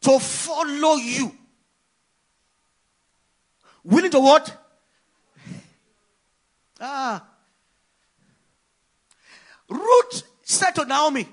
[0.01, 1.35] to follow you.
[3.83, 4.57] Willing to what?
[6.79, 7.34] Ah.
[9.69, 11.27] Ruth said to Naomi,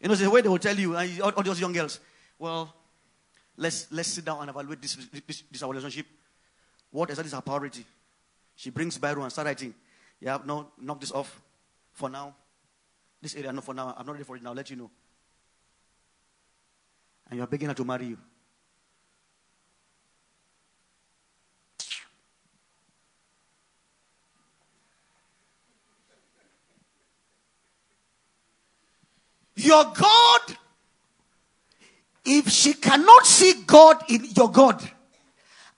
[0.00, 2.00] you know, the way they will tell you, all, all those young girls,
[2.38, 2.74] well,
[3.56, 4.94] let's, let's sit down and evaluate this,
[5.26, 6.06] this, this our relationship.
[6.90, 7.84] What exactly is our priority?
[8.54, 9.74] She brings Bible and start writing.
[10.20, 11.40] Yeah, no, knock this off
[11.92, 12.34] for now.
[13.20, 13.94] This area, not for now.
[13.96, 14.52] I'm not ready for it now.
[14.52, 14.90] Let you know.
[17.28, 18.18] And you're begging her to marry you.
[29.66, 30.56] Your God,
[32.24, 34.80] if she cannot see God in your God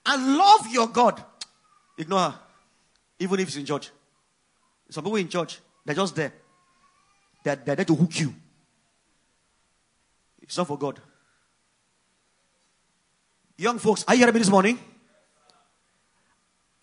[0.05, 1.23] and love your God,
[1.97, 2.39] ignore her.
[3.17, 3.89] Even if she's in church.
[4.91, 6.31] Some people in church, they're just there.
[7.43, 8.35] They're, they're there to hook you.
[10.43, 10.99] It's not for God.
[13.57, 14.77] Young folks, are you hearing me this morning?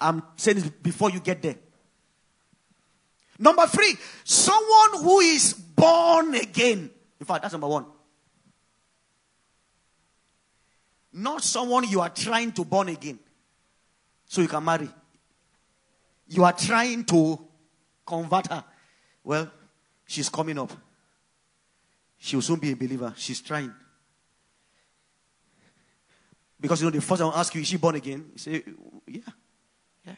[0.01, 1.57] I'm saying this before you get there.
[3.39, 3.95] Number three,
[4.25, 6.91] someone who is born again.
[7.19, 7.87] In fact, that's number one.
[11.13, 13.19] Not someone you are trying to born again
[14.27, 14.89] so you can marry.
[16.29, 17.39] You are trying to
[18.05, 18.65] convert her.
[19.25, 19.51] Well,
[20.07, 20.73] she's coming up.
[22.19, 23.15] She will soon be a believer.
[23.17, 23.73] She's trying.
[26.61, 28.31] Because you know, the first I will ask you, is she born again?
[28.33, 28.65] You say,
[29.07, 29.21] yeah.
[30.07, 30.15] Yeah.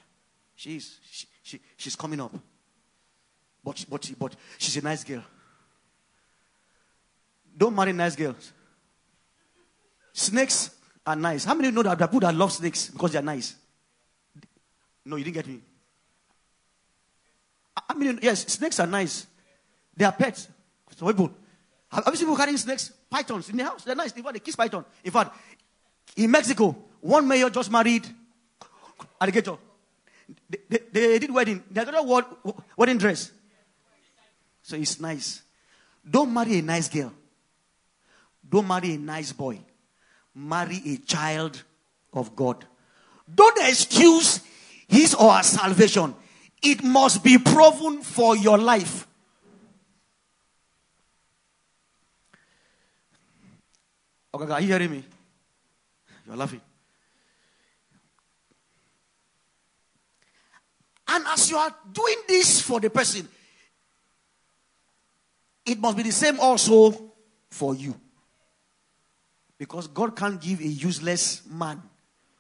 [0.54, 0.98] She is.
[1.10, 2.32] She, she, she's coming up.
[3.62, 5.22] But, but, but she's a nice girl.
[7.58, 8.52] Don't marry nice girls.
[10.12, 10.70] Snakes
[11.04, 11.44] are nice.
[11.44, 13.56] How many know that people that love snakes because they are nice?
[15.04, 15.60] No, you didn't get me.
[17.88, 19.26] I mean, yes, snakes are nice.
[19.96, 20.48] They are pets.
[20.96, 21.30] Some people.
[21.90, 22.92] Have you seen people carrying snakes?
[23.10, 23.82] Pythons in the house.
[23.82, 24.12] They're nice.
[24.12, 24.84] In fact, they kiss python.
[25.02, 25.36] In fact,
[26.16, 28.06] in Mexico, one mayor just married
[29.20, 29.56] alligator.
[30.48, 31.64] They, they, they did wedding.
[31.70, 32.26] They got a
[32.76, 33.32] wedding dress.
[34.62, 35.42] So it's nice.
[36.08, 37.12] Don't marry a nice girl.
[38.48, 39.60] Don't marry a nice boy.
[40.34, 41.62] Marry a child
[42.12, 42.64] of God.
[43.32, 44.40] Don't excuse
[44.88, 46.14] his or her salvation.
[46.62, 49.06] It must be proven for your life.
[54.34, 55.04] Okay, are you hearing me?
[56.26, 56.60] You're laughing.
[61.08, 63.26] And as you are doing this for the person,
[65.64, 67.12] it must be the same also
[67.50, 67.94] for you.
[69.58, 71.82] Because God can't give a useless man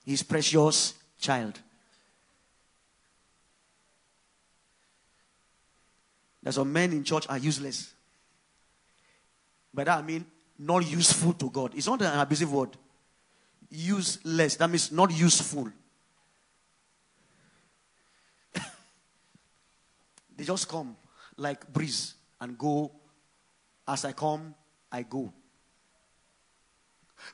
[0.06, 1.58] his precious child.
[6.42, 7.92] There's some men in church are useless.
[9.74, 10.24] By that I mean
[10.58, 11.74] not useful to God.
[11.74, 12.70] It's not an abusive word.
[13.70, 14.56] Useless.
[14.56, 15.70] That means not useful.
[20.36, 20.96] they just come
[21.36, 22.92] like breeze and go.
[23.86, 24.54] As I come,
[24.90, 25.32] I go.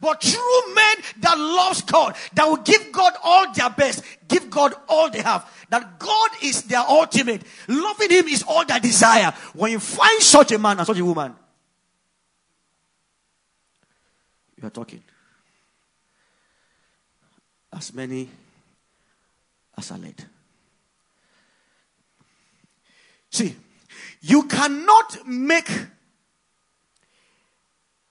[0.01, 4.74] But true men that loves God, that will give God all their best, give God
[4.89, 7.43] all they have, that God is their ultimate.
[7.68, 9.32] Loving Him is all their desire.
[9.55, 11.35] When you find such a man and such a woman,
[14.61, 15.03] you are talking.
[17.72, 18.28] As many
[19.76, 20.24] as are led.
[23.30, 23.57] See,
[24.20, 25.68] you cannot make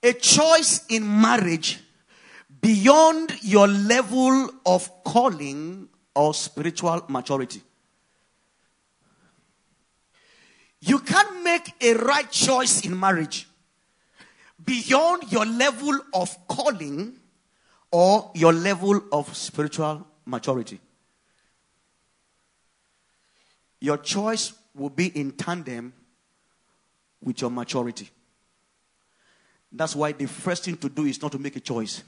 [0.04, 1.80] a choice in marriage
[2.60, 7.62] beyond your level of calling or spiritual maturity.
[10.80, 13.48] You can't make a right choice in marriage
[14.62, 17.18] beyond your level of calling
[17.90, 20.78] or your level of spiritual maturity.
[23.80, 25.94] Your choice will be in tandem
[27.22, 28.10] with your maturity.
[29.76, 32.04] That's why the first thing to do is not to make a choice,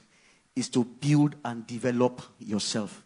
[0.55, 3.03] is to build and develop yourself.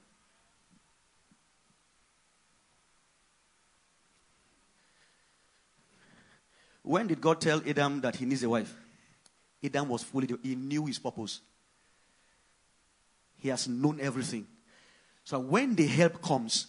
[6.84, 8.76] When did God tell Adam that he needs a wife?
[9.64, 11.42] Adam was fully, he knew his purpose.
[13.38, 14.46] He has known everything.
[15.24, 16.68] So when the help comes,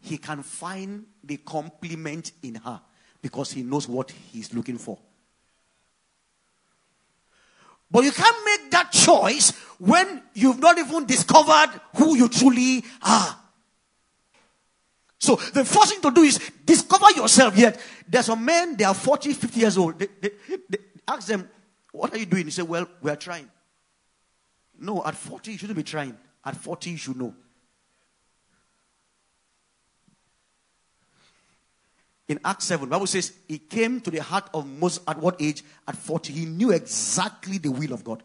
[0.00, 2.80] he can find the complement in her
[3.20, 4.98] because he knows what he's looking for.
[7.90, 13.36] But you can't make that choice when you've not even discovered who you truly are.
[15.18, 17.56] So the first thing to do is discover yourself.
[17.56, 19.98] Yet there's a man, they are 40, 50 years old.
[19.98, 20.30] They, they,
[20.68, 20.78] they
[21.08, 21.48] ask them,
[21.92, 22.44] What are you doing?
[22.44, 23.50] He said, Well, we are trying.
[24.78, 26.16] No, at 40, you shouldn't be trying.
[26.44, 27.34] At 40, you should know.
[32.28, 35.40] In Acts 7, the Bible says he came to the heart of Moses at what
[35.40, 35.62] age?
[35.86, 36.32] At 40.
[36.32, 38.22] He knew exactly the will of God.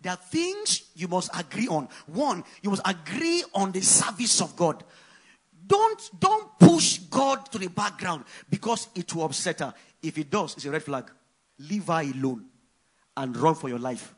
[0.00, 1.88] There are things you must agree on.
[2.06, 4.84] One, you must agree on the service of God.
[5.66, 9.72] Don't, don't push God to the background because it will upset her.
[10.02, 11.10] If it does, it's a red flag.
[11.58, 12.44] Leave her alone
[13.16, 14.14] and run for your life.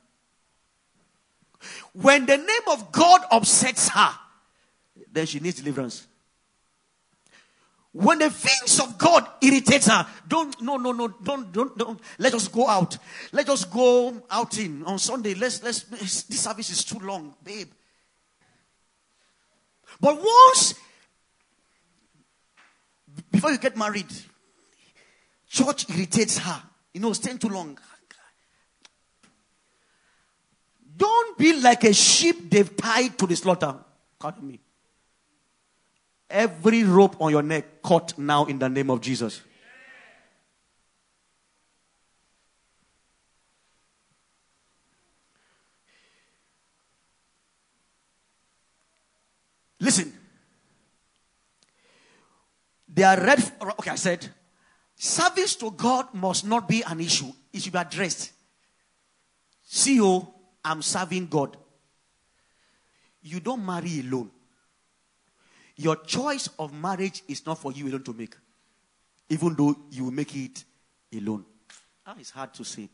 [1.92, 4.10] When the name of God upsets her,
[5.12, 6.06] then she needs deliverance.
[7.92, 11.98] When the things of God irritates her, don't, no, no, no, don't, don't, don't.
[12.18, 12.98] Let us go out.
[13.32, 15.32] Let us go out in on Sunday.
[15.32, 17.70] Let's, let's, this service is too long, babe.
[19.98, 20.74] But once,
[23.30, 24.12] before you get married,
[25.48, 26.62] church irritates her.
[26.92, 27.78] You know, staying too long.
[30.96, 33.76] Don't be like a sheep they've tied to the slaughter.
[34.18, 34.60] Cut me.
[36.28, 39.42] Every rope on your neck cut now in the name of Jesus.
[49.78, 50.12] Listen.
[52.88, 53.52] They are red.
[53.60, 54.26] Okay, I said,
[54.96, 57.30] service to God must not be an issue.
[57.52, 58.32] It should be addressed.
[59.68, 60.26] CEO,
[60.66, 61.56] I'm serving God.
[63.22, 64.30] You don't marry alone.
[65.76, 68.34] Your choice of marriage is not for you alone to make,
[69.28, 70.64] even though you make it
[71.16, 71.44] alone.
[72.04, 72.88] Ah, it's hard to say.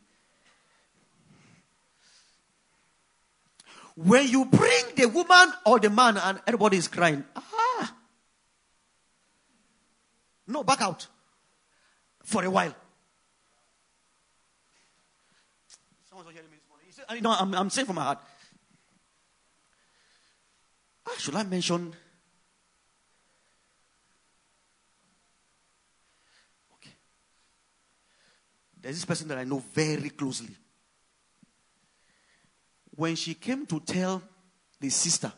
[3.95, 7.95] When you bring the woman or the man and everybody is crying, ah,
[10.47, 11.07] no, back out
[12.23, 12.75] for a while.
[16.09, 16.52] Someone's hearing me.
[17.09, 18.19] I know, I'm, I'm saying from my heart.
[21.07, 21.93] Ah, should I mention?
[26.75, 26.95] Okay.
[28.81, 30.55] There's this person that I know very closely.
[32.95, 34.21] When she came to tell
[34.79, 35.31] the sister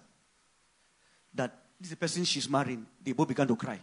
[1.34, 3.80] that this is the person she's marrying, they both began to cry.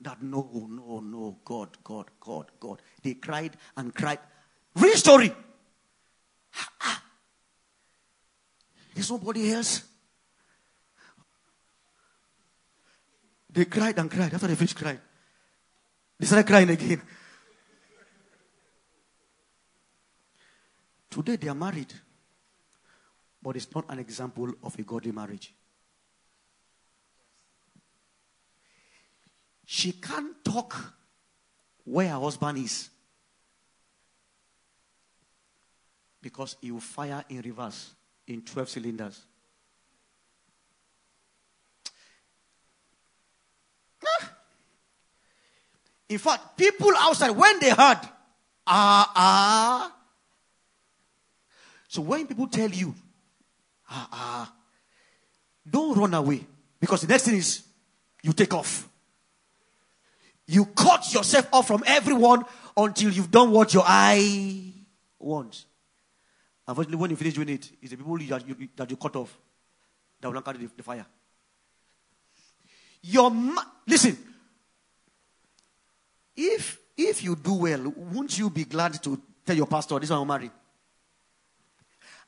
[0.00, 2.82] That no, no, no, God, God, God, God.
[3.02, 4.18] They cried and cried.
[4.74, 5.32] Real story.
[8.94, 9.82] There's nobody else.
[13.50, 14.32] They cried and cried.
[14.32, 15.00] After they finished crying,
[16.18, 17.02] they started crying again.
[21.10, 21.92] Today they are married,
[23.42, 25.54] but it's not an example of a godly marriage.
[29.66, 30.94] She can't talk
[31.84, 32.88] where her husband is.
[36.22, 37.90] Because he will fire in reverse
[38.28, 39.20] in 12 cylinders.
[44.06, 44.30] Ah!
[46.08, 47.98] In fact, people outside, when they heard,
[48.66, 49.96] ah, ah.
[51.88, 52.94] So when people tell you,
[53.90, 54.54] ah, ah,
[55.68, 56.46] don't run away.
[56.80, 57.62] Because the next thing is,
[58.22, 58.88] you take off.
[60.46, 62.44] You cut yourself off from everyone
[62.76, 64.72] until you've done what your eye
[65.18, 65.66] wants.
[66.66, 69.36] Unfortunately, when you finish doing it, it's the people that you, that you cut off
[70.20, 71.04] that will not carry the, the fire.
[73.02, 74.16] Your ma- listen.
[76.36, 80.20] If if you do well, won't you be glad to tell your pastor this one
[80.20, 80.50] will marry?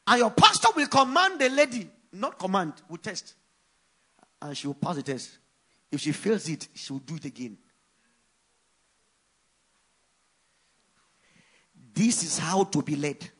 [0.07, 3.35] And your pastor will command the lady, not command, will test.
[4.43, 5.39] And she will pass the test.
[5.91, 7.57] If she fails it, she will do it again.
[11.95, 13.31] This is how to be led.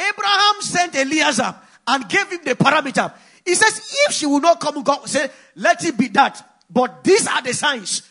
[0.00, 1.54] Abraham sent Eliezer
[1.86, 3.12] and gave him the parameter.
[3.44, 6.46] He says, if she will not come, God say, let it be that.
[6.68, 8.02] But these are the signs.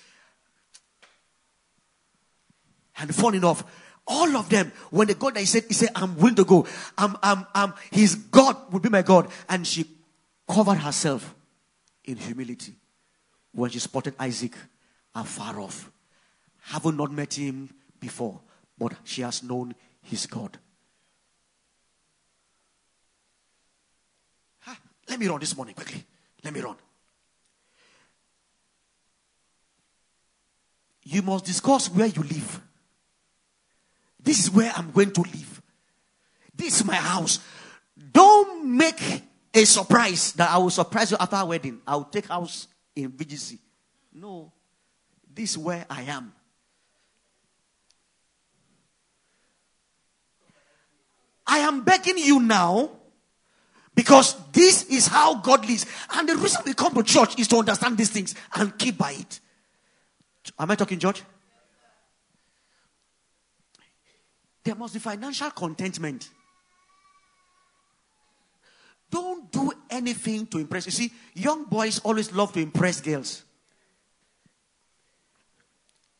[2.97, 3.63] And funny enough,
[4.05, 6.67] all of them, when they got there, he said, he said, I'm willing to go.
[6.97, 9.29] I'm, I'm, I'm, his God will be my God.
[9.47, 9.85] And she
[10.47, 11.33] covered herself
[12.03, 12.73] in humility
[13.53, 14.53] when she spotted Isaac
[15.15, 15.91] afar off.
[16.61, 17.69] Having not met him
[17.99, 18.41] before,
[18.77, 20.57] but she has known his God.
[25.09, 26.05] Let me run this morning quickly.
[26.43, 26.75] Let me run.
[31.03, 32.61] You must discuss where you live.
[34.21, 35.61] This is where I'm going to live.
[36.55, 37.39] This is my house.
[38.13, 41.81] Don't make a surprise that I will surprise you after our wedding.
[41.87, 43.57] I will take house in VGC.
[44.13, 44.53] No.
[45.33, 46.33] This is where I am.
[51.47, 52.98] I am begging you now
[53.99, 55.85] because this is how God lives.
[56.13, 59.11] And the reason we come to church is to understand these things and keep by
[59.11, 59.41] it.
[60.57, 61.21] Am I talking, George?
[64.63, 66.29] There must be financial contentment.
[69.11, 70.85] Don't do anything to impress.
[70.85, 73.43] You see, young boys always love to impress girls.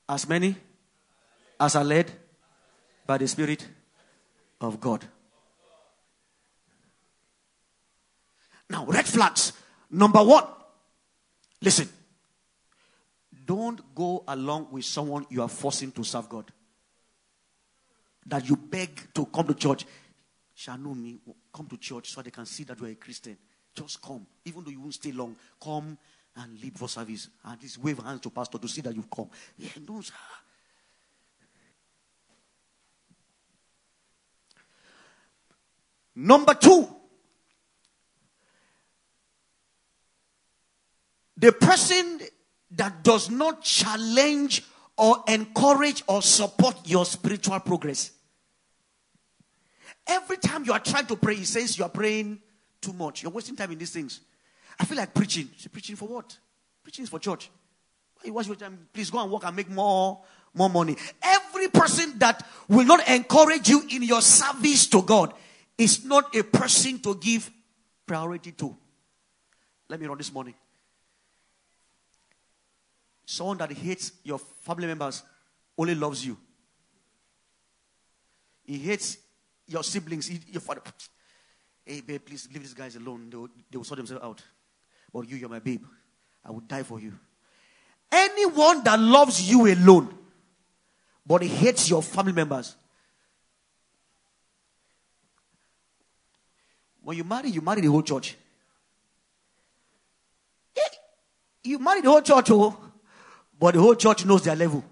[0.09, 0.57] As many
[1.57, 2.11] as are led
[3.07, 3.65] by the Spirit
[4.59, 5.05] of God.
[8.70, 9.53] Now, red flags.
[9.89, 10.45] Number one,
[11.61, 11.89] listen.
[13.45, 16.51] Don't go along with someone you are forcing to serve God.
[18.28, 19.86] That you beg to come to church.
[20.67, 21.20] me,
[21.51, 23.38] come to church so they can see that you are a Christian.
[23.74, 24.28] Just come.
[24.45, 25.97] Even though you won't stay long, come
[26.36, 27.30] and leave for service.
[27.43, 29.30] And just wave hands to pastor to see that you've come.
[29.57, 30.13] Yeah, no, sir.
[36.15, 36.88] Number two,
[41.39, 42.19] The person
[42.71, 44.63] that does not challenge
[44.97, 48.11] or encourage or support your spiritual progress.
[50.05, 52.39] Every time you are trying to pray, he says you are praying
[52.81, 53.23] too much.
[53.23, 54.19] You're wasting time in these things.
[54.79, 55.49] I feel like preaching.
[55.71, 56.37] Preaching for what?
[56.83, 57.49] Preaching is for church.
[58.21, 58.87] Why waste your time?
[58.91, 60.21] Please go and work and make more,
[60.53, 60.97] more money.
[61.21, 65.33] Every person that will not encourage you in your service to God
[65.78, 67.49] is not a person to give
[68.05, 68.75] priority to.
[69.87, 70.55] Let me run this morning.
[73.30, 75.22] Someone that hates your family members
[75.78, 76.36] only loves you.
[78.64, 79.20] He hates
[79.68, 80.82] your siblings, he, your father.
[81.86, 83.30] Hey, babe, please leave these guys alone.
[83.30, 84.42] They will, they will sort themselves out.
[85.14, 85.84] But you, you're my babe.
[86.43, 87.14] I would die for you.
[88.12, 90.12] Anyone that loves you alone,
[91.24, 92.76] but he hates your family members.
[97.04, 98.36] When you marry, you marry the whole church.
[101.64, 102.88] You marry the whole church, oh.
[103.59, 104.83] But the whole church knows their level.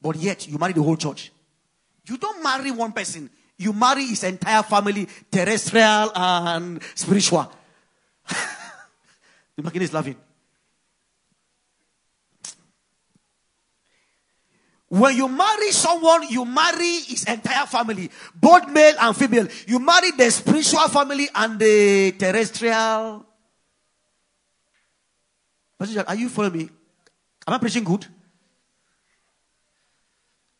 [0.00, 1.32] But yet, you marry the whole church.
[2.06, 3.30] You don't marry one person.
[3.56, 7.50] You marry his entire family, terrestrial and spiritual.
[9.56, 10.16] the machine is laughing.
[14.88, 19.48] When you marry someone, you marry his entire family, both male and female.
[19.66, 23.26] You marry the spiritual family and the terrestrial.
[26.06, 26.70] Are you following me?
[27.46, 28.06] Am I preaching good?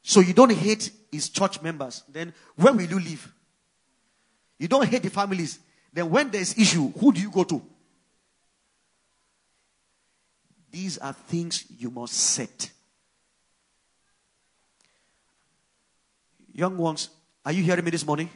[0.03, 2.05] So you don't hate his church members.
[2.09, 3.33] Then where will you live?
[4.59, 5.59] You don't hate the families.
[5.93, 7.63] Then when there's issue, who do you go to?
[10.71, 12.71] These are things you must set.
[16.53, 17.11] Young ones,
[17.45, 18.31] are you hearing me this morning?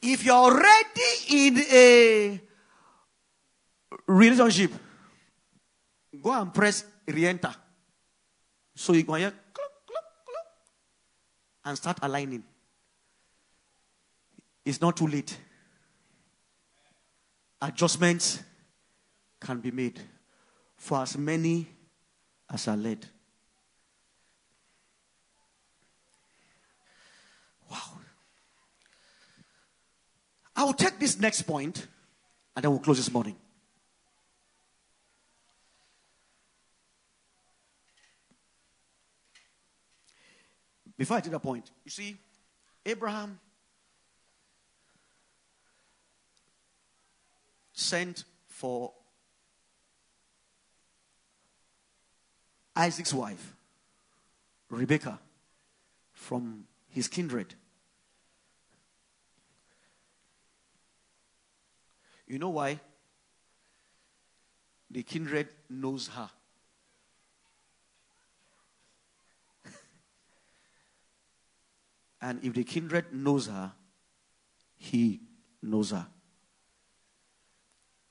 [0.00, 1.00] If you're already
[1.30, 2.40] in a
[4.06, 4.72] relationship,
[6.22, 7.54] go and press re-enter.
[8.74, 10.46] So you go here, cluck, cluck, cluck,
[11.64, 12.42] and start aligning.
[14.64, 15.36] It's not too late.
[17.60, 18.42] Adjustments
[19.40, 20.00] can be made
[20.76, 21.66] for as many
[22.50, 23.06] as are led.
[27.70, 27.78] Wow.
[30.56, 31.86] I will take this next point
[32.56, 33.36] and then we'll close this morning.
[40.96, 42.16] Before I take that point, you see,
[42.86, 43.38] Abraham
[47.72, 48.92] sent for
[52.76, 53.54] Isaac's wife,
[54.70, 55.18] Rebecca,
[56.12, 57.54] from his kindred.
[62.26, 62.80] You know why?
[64.90, 66.30] The kindred knows her.
[72.24, 73.70] And if the kindred knows her,
[74.78, 75.20] he
[75.62, 76.06] knows her.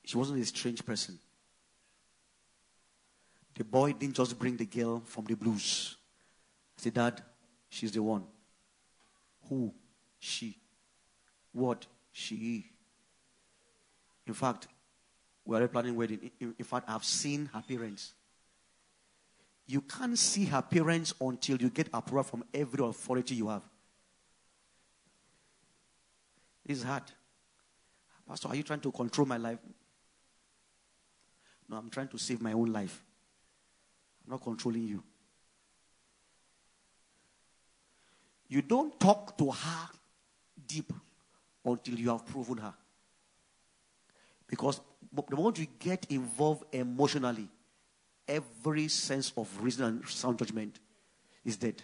[0.04, 1.18] She wasn't a strange person.
[3.56, 5.96] The boy didn't just bring the girl from the blues.
[6.78, 7.22] I said, Dad,
[7.68, 8.22] she's the one.
[9.48, 9.74] Who?
[10.20, 10.58] She.
[11.50, 11.84] What?
[12.12, 12.66] She.
[14.28, 14.68] In fact,
[15.44, 16.30] we are planning wedding.
[16.38, 18.14] In, in fact, I've seen her parents.
[19.66, 23.62] You can't see her parents until you get approval from every authority you have.
[26.64, 27.04] It's hard.
[28.26, 29.58] Pastor, are you trying to control my life?
[31.68, 33.02] No, I'm trying to save my own life.
[34.24, 35.02] I'm not controlling you.
[38.48, 39.88] You don't talk to her
[40.66, 40.92] deep
[41.64, 42.74] until you have proven her.
[44.46, 44.80] Because
[45.12, 47.48] the moment you get involved emotionally,
[48.28, 50.78] every sense of reason and sound judgment
[51.44, 51.82] is dead.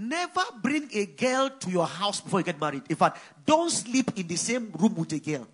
[0.00, 2.84] Never bring a girl to your house before you get married.
[2.88, 5.44] In fact, don't sleep in the same room with a girl.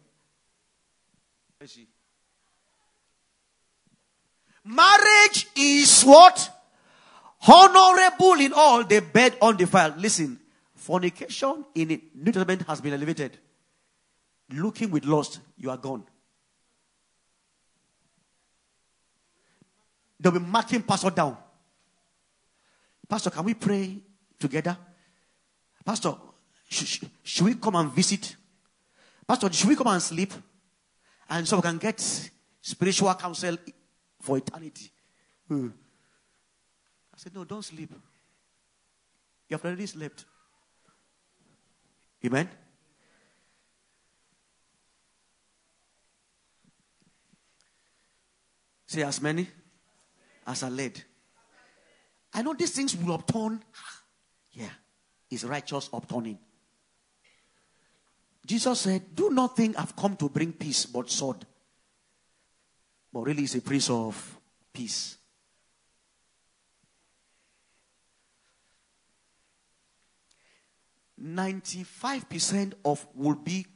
[4.62, 6.50] Marriage is what?
[7.48, 9.96] Honorable in all, the bed undefiled.
[9.96, 10.38] Listen,
[10.74, 13.38] fornication in the New Testament has been elevated.
[14.50, 16.04] Looking with lust, you are gone.
[20.20, 21.38] They'll be marking pastor down.
[23.08, 24.02] Pastor, can we pray
[24.38, 24.76] together?
[25.84, 26.14] Pastor,
[26.68, 28.36] sh- should we come and visit?
[29.26, 30.32] Pastor, should we come and sleep?
[31.28, 32.00] And so we can get
[32.60, 33.56] spiritual counsel
[34.20, 34.90] for eternity.
[35.48, 35.68] Hmm.
[37.12, 37.90] I said, No, don't sleep.
[39.48, 40.24] You have already slept.
[42.24, 42.48] Amen?
[48.86, 49.48] Say, as many
[50.46, 51.02] as are led.
[52.32, 53.62] I know these things will upturn.
[54.54, 54.70] Yeah,
[55.30, 56.38] it's righteous upturning.
[58.46, 61.44] Jesus said, Do not think I've come to bring peace but sword.
[63.12, 64.38] But really, he's a prince of
[64.72, 65.18] peace.
[71.16, 73.66] Ninety-five percent of will be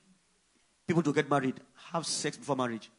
[0.87, 1.61] people to get married
[1.93, 2.91] have sex before marriage.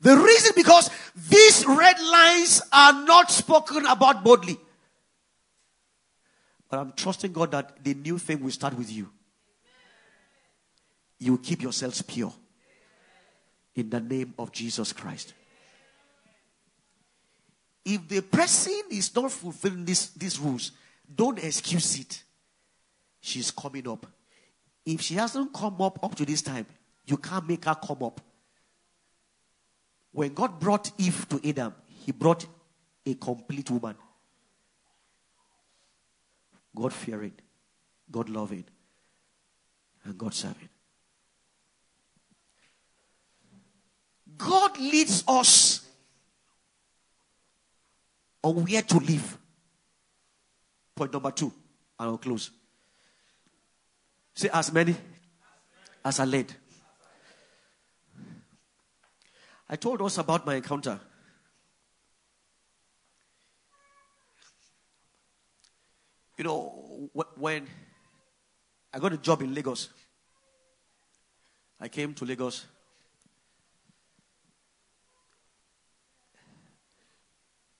[0.00, 4.58] The reason because these red lines are not spoken about boldly.
[6.68, 9.08] But I'm trusting God that the new thing will start with you.
[11.20, 12.32] You keep yourselves pure.
[13.76, 15.34] In the name of Jesus Christ.
[17.84, 20.72] If the person is not fulfilling this, these rules,
[21.14, 22.22] don't excuse it.
[23.20, 24.06] She's coming up.
[24.86, 26.66] If she hasn't come up up to this time,
[27.06, 28.20] you can't make her come up.
[30.14, 32.46] When God brought Eve to Adam, he brought
[33.04, 33.96] a complete woman.
[36.74, 37.32] God fearing,
[38.08, 38.64] God loving,
[40.04, 40.68] and God serving.
[44.38, 45.84] God leads us
[48.40, 49.36] on where to live.
[50.94, 51.52] Point number two,
[51.98, 52.52] and I'll close.
[54.32, 54.94] Say, as many
[56.04, 56.54] as are led.
[59.68, 61.00] I told us about my encounter.
[66.36, 67.66] You know, when
[68.92, 69.88] I got a job in Lagos,
[71.80, 72.66] I came to Lagos.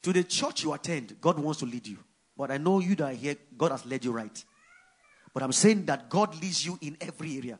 [0.02, 1.98] To the church you attend, God wants to lead you.
[2.36, 4.44] But I know you that are here, God has led you right.
[5.32, 7.59] But I'm saying that God leads you in every area.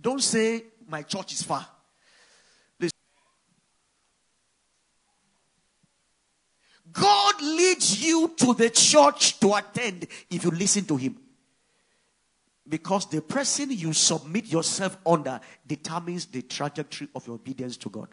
[0.00, 1.66] Don't say, my church is far.
[6.92, 7.42] God
[8.02, 11.16] you to the church to attend if you listen to Him.
[12.66, 18.08] Because the person you submit yourself under determines the trajectory of your obedience to God.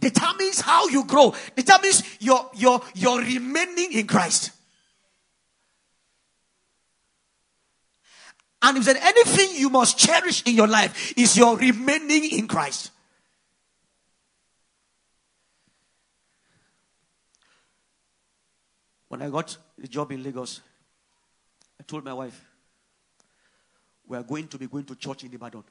[0.00, 4.50] Determines how you grow, determines your, your, your remaining in Christ.
[8.64, 12.92] And if there's anything you must cherish in your life, is your remaining in Christ.
[19.14, 20.60] When I got a job in Lagos,
[21.78, 22.44] I told my wife,
[24.08, 25.62] we are going to be going to church in Ibadan.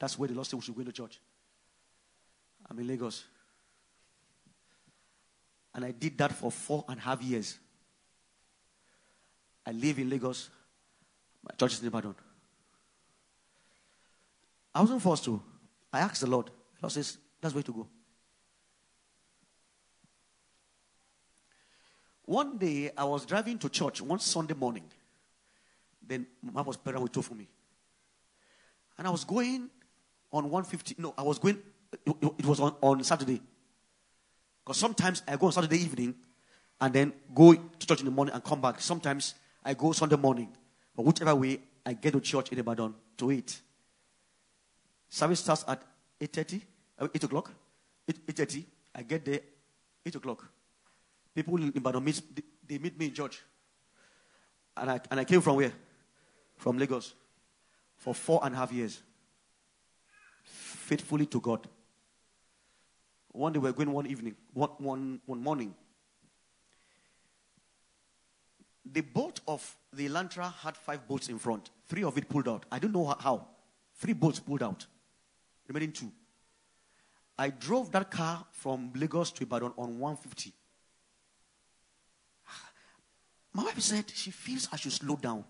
[0.00, 1.20] That's where the Lord said we should go to church.
[2.68, 3.22] I'm in Lagos.
[5.76, 7.56] And I did that for four and a half years.
[9.64, 10.50] I live in Lagos.
[11.44, 12.16] My church is in Ibadan.
[14.74, 15.40] I wasn't forced to.
[15.92, 16.46] I asked the Lord.
[16.46, 17.86] The Lord says, that's where to go.
[22.30, 24.84] One day, I was driving to church one Sunday morning.
[26.06, 27.48] Then, mom was pregnant with two for me.
[28.96, 29.68] And I was going
[30.32, 30.94] on 150.
[31.02, 31.58] No, I was going,
[32.06, 33.42] it was on, on Saturday.
[34.64, 36.14] Because sometimes I go on Saturday evening
[36.80, 38.80] and then go to church in the morning and come back.
[38.80, 39.34] Sometimes
[39.64, 40.52] I go Sunday morning.
[40.94, 43.60] But whichever way, I get to church in Ibadan to eat.
[45.08, 45.82] Service starts at
[46.20, 46.62] 8.30,
[46.96, 47.50] uh, 8 o'clock.
[48.08, 48.64] 8, 8.30.
[48.94, 49.40] I get there
[50.06, 50.48] 8 o'clock.
[51.34, 52.22] People in Ibadan meet,
[52.66, 53.40] they meet me in church.
[54.76, 55.72] And I, and I came from where?
[56.56, 57.14] From Lagos.
[57.96, 59.00] For four and a half years.
[60.42, 61.68] Faithfully to God.
[63.32, 65.74] One day we were going one evening, one, one, one morning.
[68.92, 71.70] The boat of the Elantra had five boats in front.
[71.86, 72.66] Three of it pulled out.
[72.72, 73.46] I don't know how.
[73.94, 74.86] Three boats pulled out.
[75.68, 76.10] Remaining two.
[77.38, 80.52] I drove that car from Lagos to Ibadan on 150.
[83.52, 85.44] My wife said she feels I should slow down.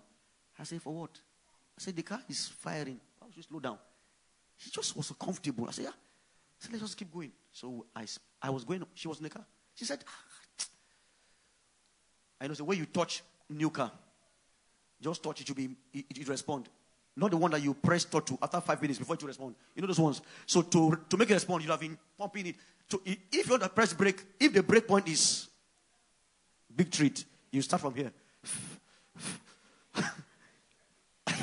[0.57, 1.11] I said, For what?
[1.77, 2.99] I said, The car is firing.
[3.21, 3.77] I should slow down.
[4.57, 5.67] He just was so comfortable.
[5.67, 5.91] I said, Yeah.
[5.91, 7.31] I said, Let's just keep going.
[7.51, 8.05] So I,
[8.41, 9.45] I was going, she was in the car.
[9.75, 10.65] She said, ah.
[12.39, 13.91] I know the way you touch new car,
[14.99, 16.69] just touch it, you be it, it respond.
[17.15, 19.55] Not the one that you press start to after five minutes before it respond.
[19.75, 20.21] You know those ones.
[20.45, 22.55] So to, to make it respond, you have been pumping it.
[22.89, 25.49] To, if you want to press brake, if the brake point is
[26.73, 28.11] big treat, you start from here.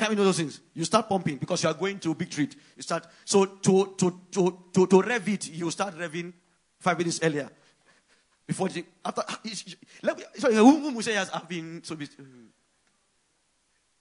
[0.01, 0.61] I mean, know those things.
[0.73, 2.55] You start pumping because you are going to a big treat.
[2.75, 5.49] You start so to to to to, to rev it.
[5.49, 6.33] You start revving
[6.79, 7.49] five minutes earlier.
[8.47, 9.21] Before the, after
[10.01, 10.23] let me
[11.13, 11.95] has been so.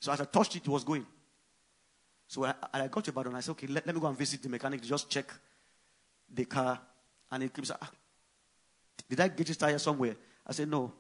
[0.01, 1.05] So as I touched it, it was going.
[2.27, 3.35] So I, I got to Ibadan.
[3.35, 5.33] I said, okay, let, let me go and visit the mechanic to just check
[6.33, 6.79] the car.
[7.31, 7.91] And he keeps, ah,
[9.09, 10.15] did I get his tire somewhere?
[10.47, 10.93] I said, no.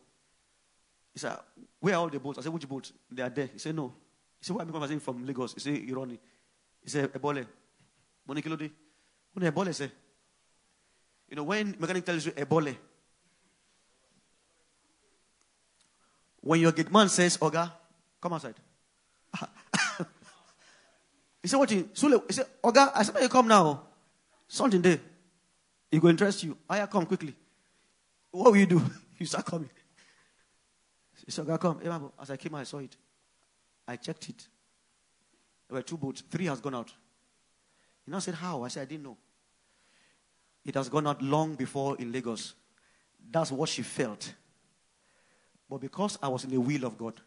[1.18, 1.36] He said,
[1.80, 2.38] Where are all the boats?
[2.38, 2.92] I said, Which boats?
[3.10, 3.48] They are there.
[3.52, 3.92] He said, No.
[4.38, 5.52] He said, Why am I coming from Lagos?
[5.54, 6.16] He said, Ironi.
[6.80, 7.44] He said, Ebole.
[8.28, 8.70] Monikilode.
[9.32, 9.90] What Ebole say?
[11.28, 12.76] You know, when mechanic tells you Ebole,
[16.40, 17.72] when your gate man says, Oga,
[18.20, 18.54] come outside.
[21.42, 21.88] he said, What you?
[22.28, 23.82] He said, Oga, I said, you come now.
[24.46, 25.00] Something there.
[25.90, 26.56] It will interest you.
[26.70, 27.34] I come quickly.
[28.30, 28.80] What will you do?
[29.18, 29.68] You start coming.
[31.28, 31.78] He said, come.
[32.18, 32.96] As I came, out, I saw it.
[33.86, 34.48] I checked it.
[35.68, 36.22] There were two boats.
[36.22, 36.90] Three has gone out.
[38.06, 38.62] He now said, How?
[38.62, 39.18] I said, I didn't know.
[40.64, 42.54] It has gone out long before in Lagos.
[43.30, 44.32] That's what she felt.
[45.68, 47.20] But because I was in the will of God,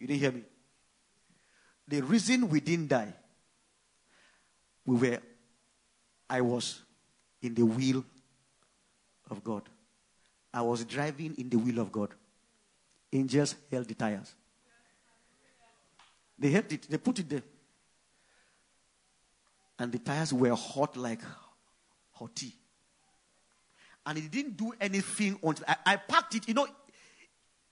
[0.00, 0.42] you didn't hear me.
[1.86, 3.12] The reason we didn't die,
[4.86, 5.18] we were,
[6.30, 6.80] I was
[7.42, 8.06] in the will
[9.30, 9.68] of God.
[10.52, 12.10] I was driving in the will of God.
[13.12, 14.34] Angels held the tires.
[16.38, 17.42] They held it, they put it there.
[19.78, 21.20] And the tires were hot like
[22.12, 22.54] hot tea.
[24.06, 26.48] And it didn't do anything until I, I packed it.
[26.48, 26.66] You know,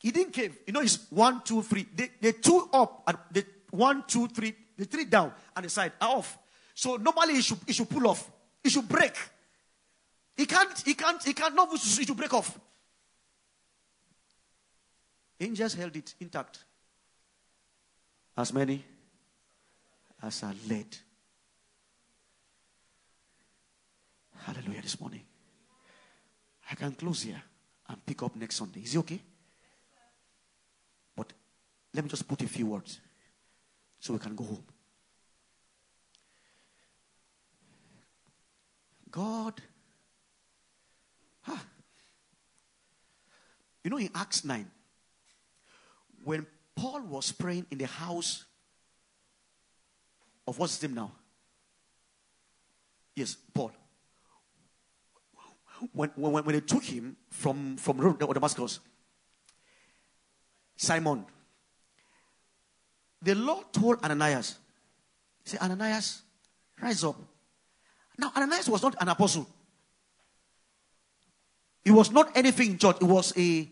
[0.03, 0.57] it didn't cave.
[0.67, 1.87] You know, it's one, two, three.
[1.95, 5.93] They, they two up and the one, two, three, the three down and the side
[6.01, 6.39] are off.
[6.75, 8.31] So normally it should, it should pull off.
[8.63, 9.17] It should break.
[10.37, 12.59] He can't, he can't, he can't, no, it should break off.
[15.39, 16.65] Angels held it intact.
[18.37, 18.85] As many
[20.23, 20.97] as are led.
[24.45, 25.23] Hallelujah this morning.
[26.71, 27.43] I can close here
[27.89, 28.81] and pick up next Sunday.
[28.81, 29.21] Is it okay?
[31.15, 31.33] But
[31.95, 33.01] let me just put a few words
[33.99, 34.65] so we can go home.
[39.11, 39.55] God,
[41.43, 41.57] huh.
[43.83, 44.71] you know, in Acts 9,
[46.27, 46.45] when
[46.75, 48.45] Paul was praying in the house
[50.45, 51.13] of what's his name now?
[53.15, 53.71] Yes, Paul.
[55.93, 58.81] When, when, when they took him from, from Damascus,
[60.77, 61.25] Simon,
[63.23, 64.59] the Lord told Ananias,
[65.45, 66.23] He said, Ananias,
[66.83, 67.17] rise up.
[68.19, 69.47] Now, Ananias was not an apostle.
[71.85, 72.97] He was not anything in church.
[73.01, 73.69] It was a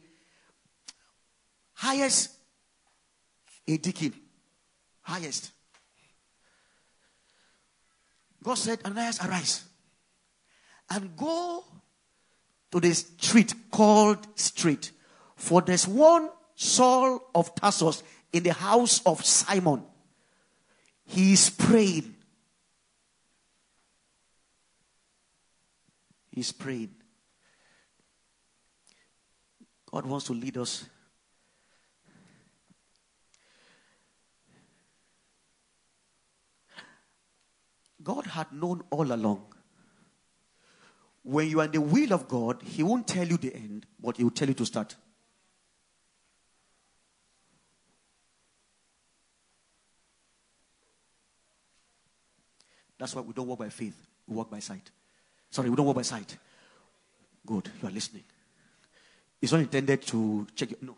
[1.72, 2.33] highest,
[3.66, 4.14] a deacon.
[5.02, 5.50] Highest.
[8.42, 9.64] God said, Ananias, arise
[10.90, 11.64] and go
[12.70, 14.90] to the street called Street,
[15.36, 19.82] For there's one Saul of Tarsus in the house of Simon.
[21.06, 22.14] He is praying.
[26.30, 26.94] He's praying.
[29.90, 30.84] God wants to lead us.
[38.04, 39.46] God had known all along.
[41.22, 44.18] When you are in the will of God, He won't tell you the end, but
[44.18, 44.94] He will tell you to start.
[52.98, 54.90] That's why we don't walk by faith, we walk by sight.
[55.50, 56.36] Sorry, we don't walk by sight.
[57.46, 58.24] Good, you are listening.
[59.40, 60.76] It's not intended to check you.
[60.80, 60.96] No.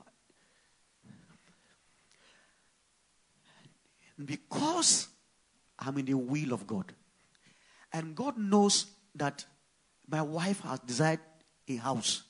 [4.25, 5.09] Because
[5.79, 6.93] I'm in the will of God,
[7.93, 9.45] and God knows that
[10.09, 11.21] my wife has desired
[11.69, 12.23] a house.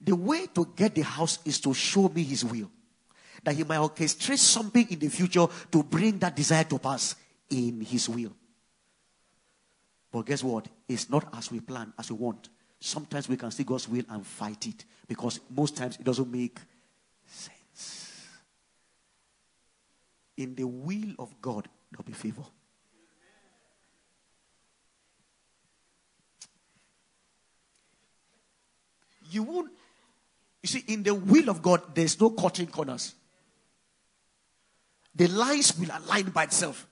[0.00, 2.70] The way to get the house is to show me His will.
[3.42, 7.16] That He might orchestrate something in the future to bring that desire to pass
[7.50, 8.32] in His will.
[10.12, 10.66] But guess what?
[10.88, 12.48] It's not as we plan, as we want.
[12.80, 16.58] Sometimes we can see God's will and fight it because most times it doesn't make
[17.26, 18.16] sense.
[20.36, 22.42] In the will of God, there'll be favor.
[29.30, 29.70] You won't,
[30.62, 33.14] you see, in the will of God, there's no cutting corners.
[35.14, 36.86] The lines will align by itself.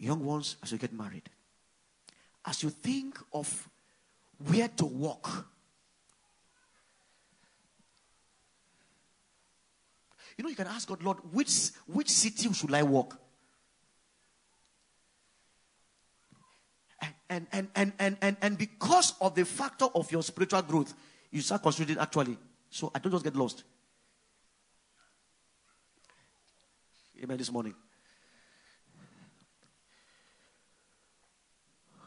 [0.00, 1.28] young ones, as you get married,
[2.46, 3.68] as you think of
[4.48, 5.46] where to walk,
[10.40, 13.14] you know, you can ask God, Lord, which, which city should I walk?
[17.28, 20.94] And, and, and, and, and, and because of the factor of your spiritual growth,
[21.30, 22.38] you start considering actually.
[22.70, 23.64] So I don't just get lost.
[27.22, 27.74] Amen this morning.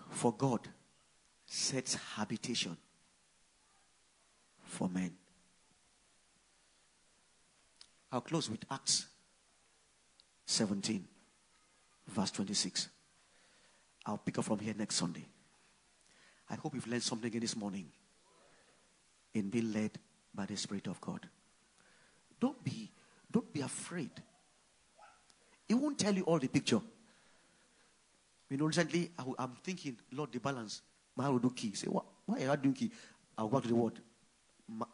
[0.10, 0.68] For God
[1.46, 2.76] sets habitation
[4.66, 5.12] for men.
[8.14, 9.08] I'll close with Acts
[10.46, 11.04] 17,
[12.10, 12.90] verse 26.
[14.06, 15.26] I'll pick up from here next Sunday.
[16.48, 17.88] I hope you've learned something this morning
[19.34, 19.98] in being led
[20.32, 21.28] by the Spirit of God.
[22.40, 22.92] Don't be,
[23.32, 24.12] don't be afraid.
[25.68, 26.82] It won't tell you all the picture.
[28.48, 30.84] You know, recently I, am thinking, Lord, the balance.
[31.16, 31.74] My will do key.
[31.74, 32.06] Say, what?
[32.28, 32.92] Why are you doing key?
[33.36, 34.00] I'll go to the word.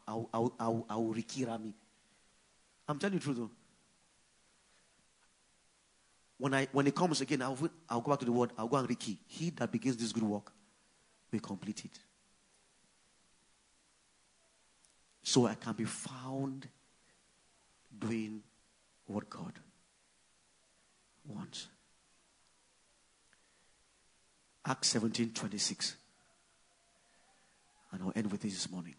[0.07, 1.73] I'll, I'll, I'll, I'll rikira me.
[2.89, 3.51] I'm telling you the truth though.
[6.39, 7.57] When, I, when it comes again, I'll,
[7.87, 8.51] I'll go back to the word.
[8.57, 9.19] I'll go and riki.
[9.27, 10.51] He that begins this good work
[11.31, 11.99] will complete it.
[15.21, 16.67] So I can be found
[17.95, 18.41] doing
[19.05, 19.53] what God
[21.27, 21.67] wants.
[24.65, 25.95] Acts 17 26.
[27.91, 28.95] And I'll end with this this morning.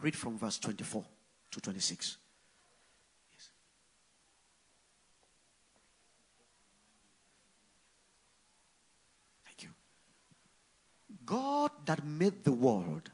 [0.00, 1.04] Read from verse 24
[1.52, 2.16] to 26.
[3.34, 3.50] Yes.
[9.46, 9.68] Thank you.
[11.24, 13.10] God that made the world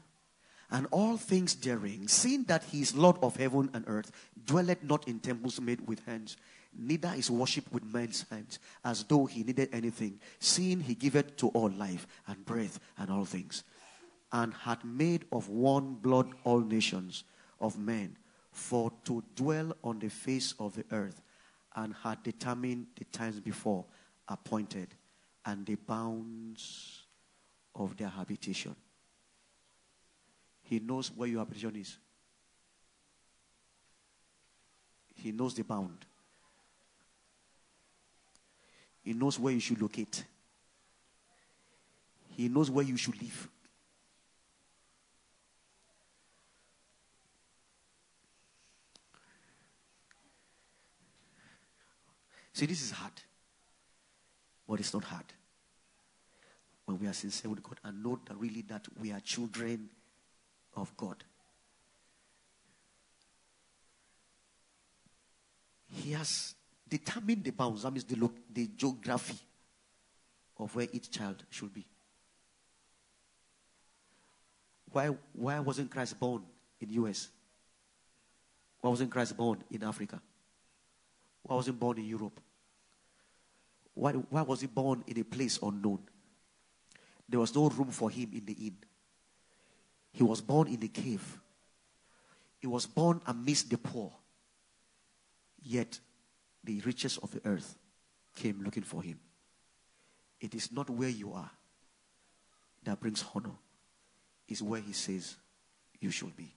[0.71, 4.11] and all things therein, seeing that he is Lord of heaven and earth,
[4.45, 6.37] dwelleth not in temples made with hands
[6.77, 11.47] neither is worshipped with men's hands, as though he needed anything, seeing he giveth to
[11.49, 13.63] all life and breath and all things,
[14.31, 17.23] and had made of one blood all nations
[17.59, 18.15] of men,
[18.59, 21.21] for to dwell on the face of the earth,
[21.75, 23.85] and had determined the times before
[24.27, 24.89] appointed,
[25.45, 27.03] and the bounds
[27.73, 28.75] of their habitation.
[30.61, 31.97] He knows where your petition is.
[35.15, 36.05] He knows the bound.
[39.01, 40.25] He knows where you should locate.
[42.35, 43.49] He knows where you should live.
[52.53, 53.13] See, this is hard.
[54.67, 55.25] But it's not hard.
[56.85, 59.89] When we are sincere with God and know that really that we are children
[60.75, 61.23] of God.
[65.91, 66.55] He has
[66.87, 69.37] determined the bounds, that means the, the geography
[70.57, 71.85] of where each child should be.
[74.91, 76.43] Why, why wasn't Christ born
[76.81, 77.29] in US?
[78.81, 80.21] Why wasn't Christ born in Africa?
[81.43, 82.39] Why wasn't born in Europe?
[83.93, 85.99] Why, why was he born in a place unknown?
[87.27, 88.77] There was no room for him in the inn.
[90.11, 91.39] He was born in a cave.
[92.59, 94.11] He was born amidst the poor.
[95.61, 95.99] Yet
[96.63, 97.77] the riches of the earth
[98.35, 99.19] came looking for him.
[100.39, 101.51] It is not where you are
[102.83, 103.55] that brings honor,
[104.47, 105.35] it's where he says
[105.99, 106.53] you should be.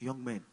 [0.00, 0.44] Young men,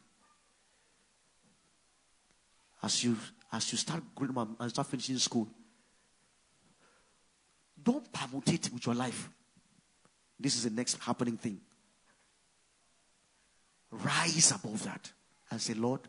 [2.81, 3.18] as you
[3.51, 5.47] as you start growing and start finishing school,
[7.81, 9.30] don't permutate with your life.
[10.39, 11.60] This is the next happening thing.
[13.91, 15.11] Rise above that
[15.49, 16.01] and say, Lord,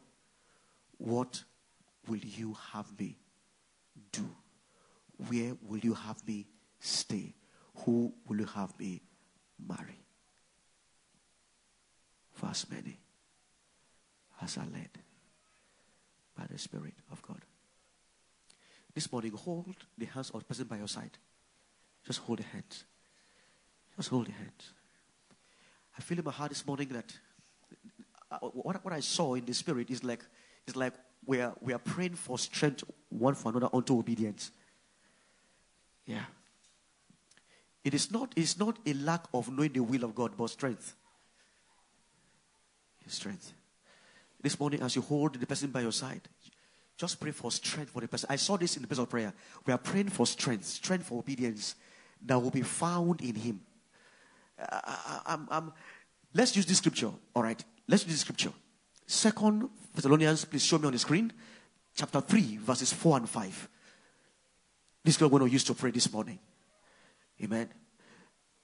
[0.98, 1.42] what
[2.06, 3.16] will you have me
[4.12, 4.28] do?
[5.28, 6.47] Where will you have me
[6.78, 7.34] stay?
[7.86, 9.01] Who will you have me
[9.66, 10.05] marry?
[12.32, 12.98] For as many
[14.42, 14.90] as I led
[16.40, 17.42] by the Spirit of God.
[18.94, 21.18] This morning, hold the hands of the person by your side.
[22.06, 22.84] Just hold the hands.
[23.96, 24.72] Just hold the hands.
[25.96, 27.12] I feel in my heart this morning that
[28.30, 30.24] uh, what, what I saw in the Spirit is like,
[30.66, 30.94] is like
[31.26, 34.50] we are, we are praying for strength one for another unto obedience.
[36.06, 36.24] Yeah.
[37.84, 40.96] It is not, it's not a lack of knowing the will of God, but strength.
[43.06, 43.52] Strength.
[44.42, 46.22] This morning, as you hold the person by your side,
[46.96, 48.26] just pray for strength for the person.
[48.30, 49.32] I saw this in the place of prayer.
[49.66, 51.74] We are praying for strength, strength for obedience
[52.26, 53.60] that will be found in Him.
[54.58, 55.72] I, I, I'm,
[56.34, 57.10] let's use this scripture.
[57.34, 58.52] All right, let's use this scripture.
[59.06, 61.32] Second Thessalonians, please show me on the screen,
[61.94, 63.68] chapter three, verses four and five.
[65.02, 66.38] This is what we're going to use to pray this morning.
[67.42, 67.68] Amen.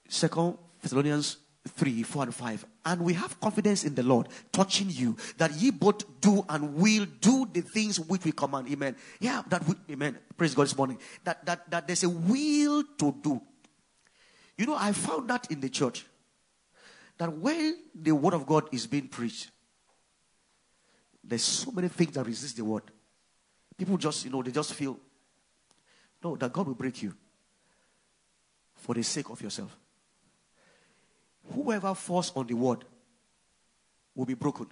[0.07, 1.37] Second Thessalonians
[1.67, 2.65] 3, 4, and 5.
[2.85, 7.05] And we have confidence in the Lord, touching you, that ye both do and will
[7.21, 8.69] do the things which we command.
[8.69, 8.95] Amen.
[9.19, 10.17] Yeah, that we, amen.
[10.35, 10.97] Praise God this morning.
[11.23, 13.41] That, that, that there's a will to do.
[14.57, 16.05] You know, I found that in the church.
[17.17, 19.49] That when the word of God is being preached,
[21.23, 22.83] there's so many things that resist the word.
[23.77, 24.97] People just, you know, they just feel,
[26.23, 27.13] no, that God will break you
[28.75, 29.75] for the sake of yourself.
[31.57, 32.85] Whoever falls on the word
[34.13, 34.67] will be broken.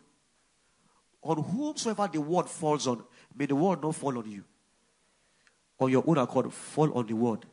[1.24, 3.03] On whomsoever the word falls on,
[3.36, 4.44] may the word not fall on you.
[5.80, 7.45] On your own accord, fall on the word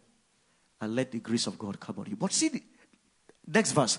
[0.81, 2.17] and let the grace of God come on you.
[2.17, 2.63] But see the
[3.47, 3.99] next verse.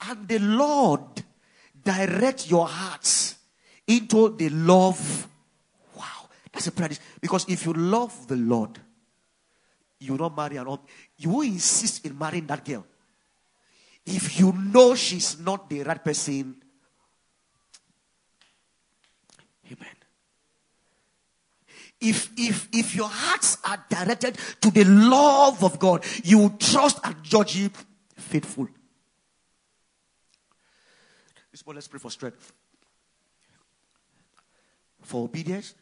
[0.00, 1.22] And the Lord
[1.84, 3.36] direct your hearts
[3.86, 5.28] into the love.
[5.94, 6.90] Wow, that's a prayer.
[7.20, 8.78] Because if you love the Lord,
[10.00, 10.78] you will not marry an
[11.18, 12.86] you will insist in marrying that girl
[14.08, 16.56] if you know she's not the right person,
[19.66, 19.96] amen.
[22.00, 27.00] If, if, if your hearts are directed to the love of God, you will trust
[27.04, 27.70] and judge him
[28.16, 28.68] faithful.
[31.50, 32.52] This morning, let's pray for strength,
[35.02, 35.74] for obedience,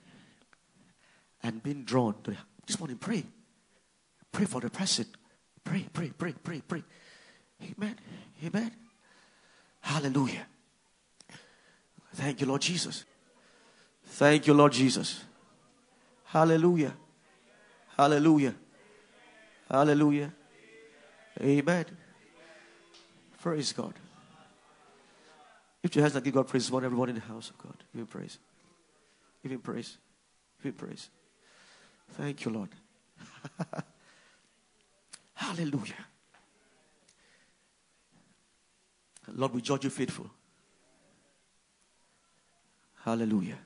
[1.43, 2.37] and being drawn to the,
[2.67, 2.97] this morning.
[2.97, 3.25] Pray,
[4.33, 5.07] pray for the person.
[5.63, 6.83] Pray, pray, pray, pray, pray.
[7.63, 7.97] Amen.
[8.45, 8.71] Amen.
[9.81, 10.47] Hallelujah.
[12.15, 13.05] Thank you, Lord Jesus.
[14.05, 15.25] Thank you, Lord Jesus.
[16.25, 16.95] Hallelujah.
[17.97, 18.55] Hallelujah.
[19.71, 20.33] Hallelujah.
[21.41, 21.85] Amen.
[23.41, 23.95] Praise God.
[25.83, 27.77] If your hands and give God praise, want everyone in the house of God.
[27.93, 28.39] Give him praise.
[29.43, 29.99] Give him praise.
[30.63, 31.11] Give him praise.
[32.13, 32.71] Thank you, Lord.
[35.35, 36.07] Hallelujah.
[39.35, 40.31] Lord, we judge you faithful.
[43.05, 43.59] Hallelujah.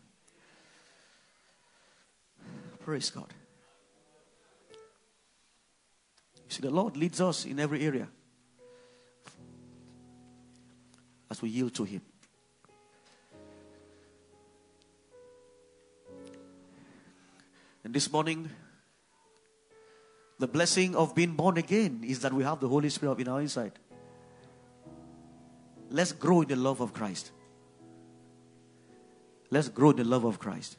[2.85, 3.33] Praise God.
[6.37, 8.09] You see, the Lord leads us in every area.
[11.31, 12.03] as we yield to Him.
[17.85, 18.51] And this morning,
[20.39, 23.41] the blessing of being born again is that we have the Holy Spirit in our
[23.41, 23.73] inside.
[25.91, 27.33] Let's grow in the love of Christ.
[29.51, 30.77] Let's grow in the love of Christ.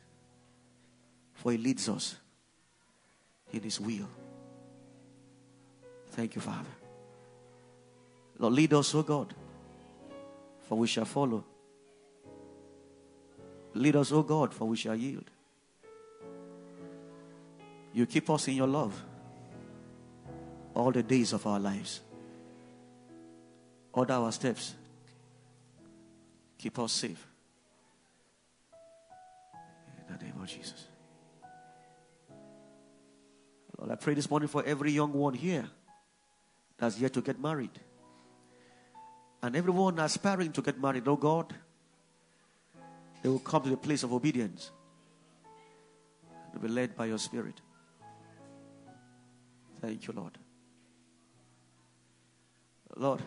[1.34, 2.16] For He leads us
[3.52, 4.08] in His will.
[6.12, 6.70] Thank you, Father.
[8.40, 9.34] Lord, lead us, O God,
[10.68, 11.44] for we shall follow.
[13.74, 15.30] Lead us, O God, for we shall yield.
[17.94, 19.02] You keep us in your love
[20.74, 22.02] all the days of our lives.
[23.94, 24.76] Order our steps.
[26.62, 27.28] Keep us safe.
[30.08, 30.86] In the name of Jesus.
[33.80, 35.68] Lord, I pray this morning for every young one here
[36.78, 37.72] that's yet to get married.
[39.42, 41.52] And everyone aspiring to get married, oh God,
[43.24, 44.70] they will come to the place of obedience.
[46.54, 47.60] They'll be led by your Spirit.
[49.80, 50.38] Thank you, Lord.
[52.96, 53.24] Lord,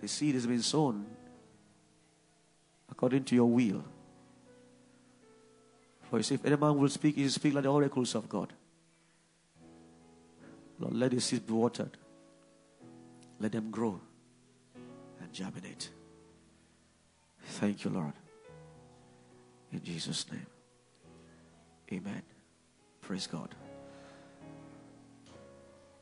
[0.00, 1.06] the seed has been sown
[2.90, 3.84] according to your will.
[6.10, 8.28] For you say, if any man will speak, he will speak like the oracles of
[8.28, 8.52] God.
[10.78, 11.96] Lord, let the seed be watered.
[13.40, 14.00] Let them grow
[15.20, 15.90] and germinate.
[17.42, 18.12] Thank you, Lord.
[19.72, 20.46] In Jesus' name.
[21.92, 22.22] Amen.
[23.00, 23.54] Praise God.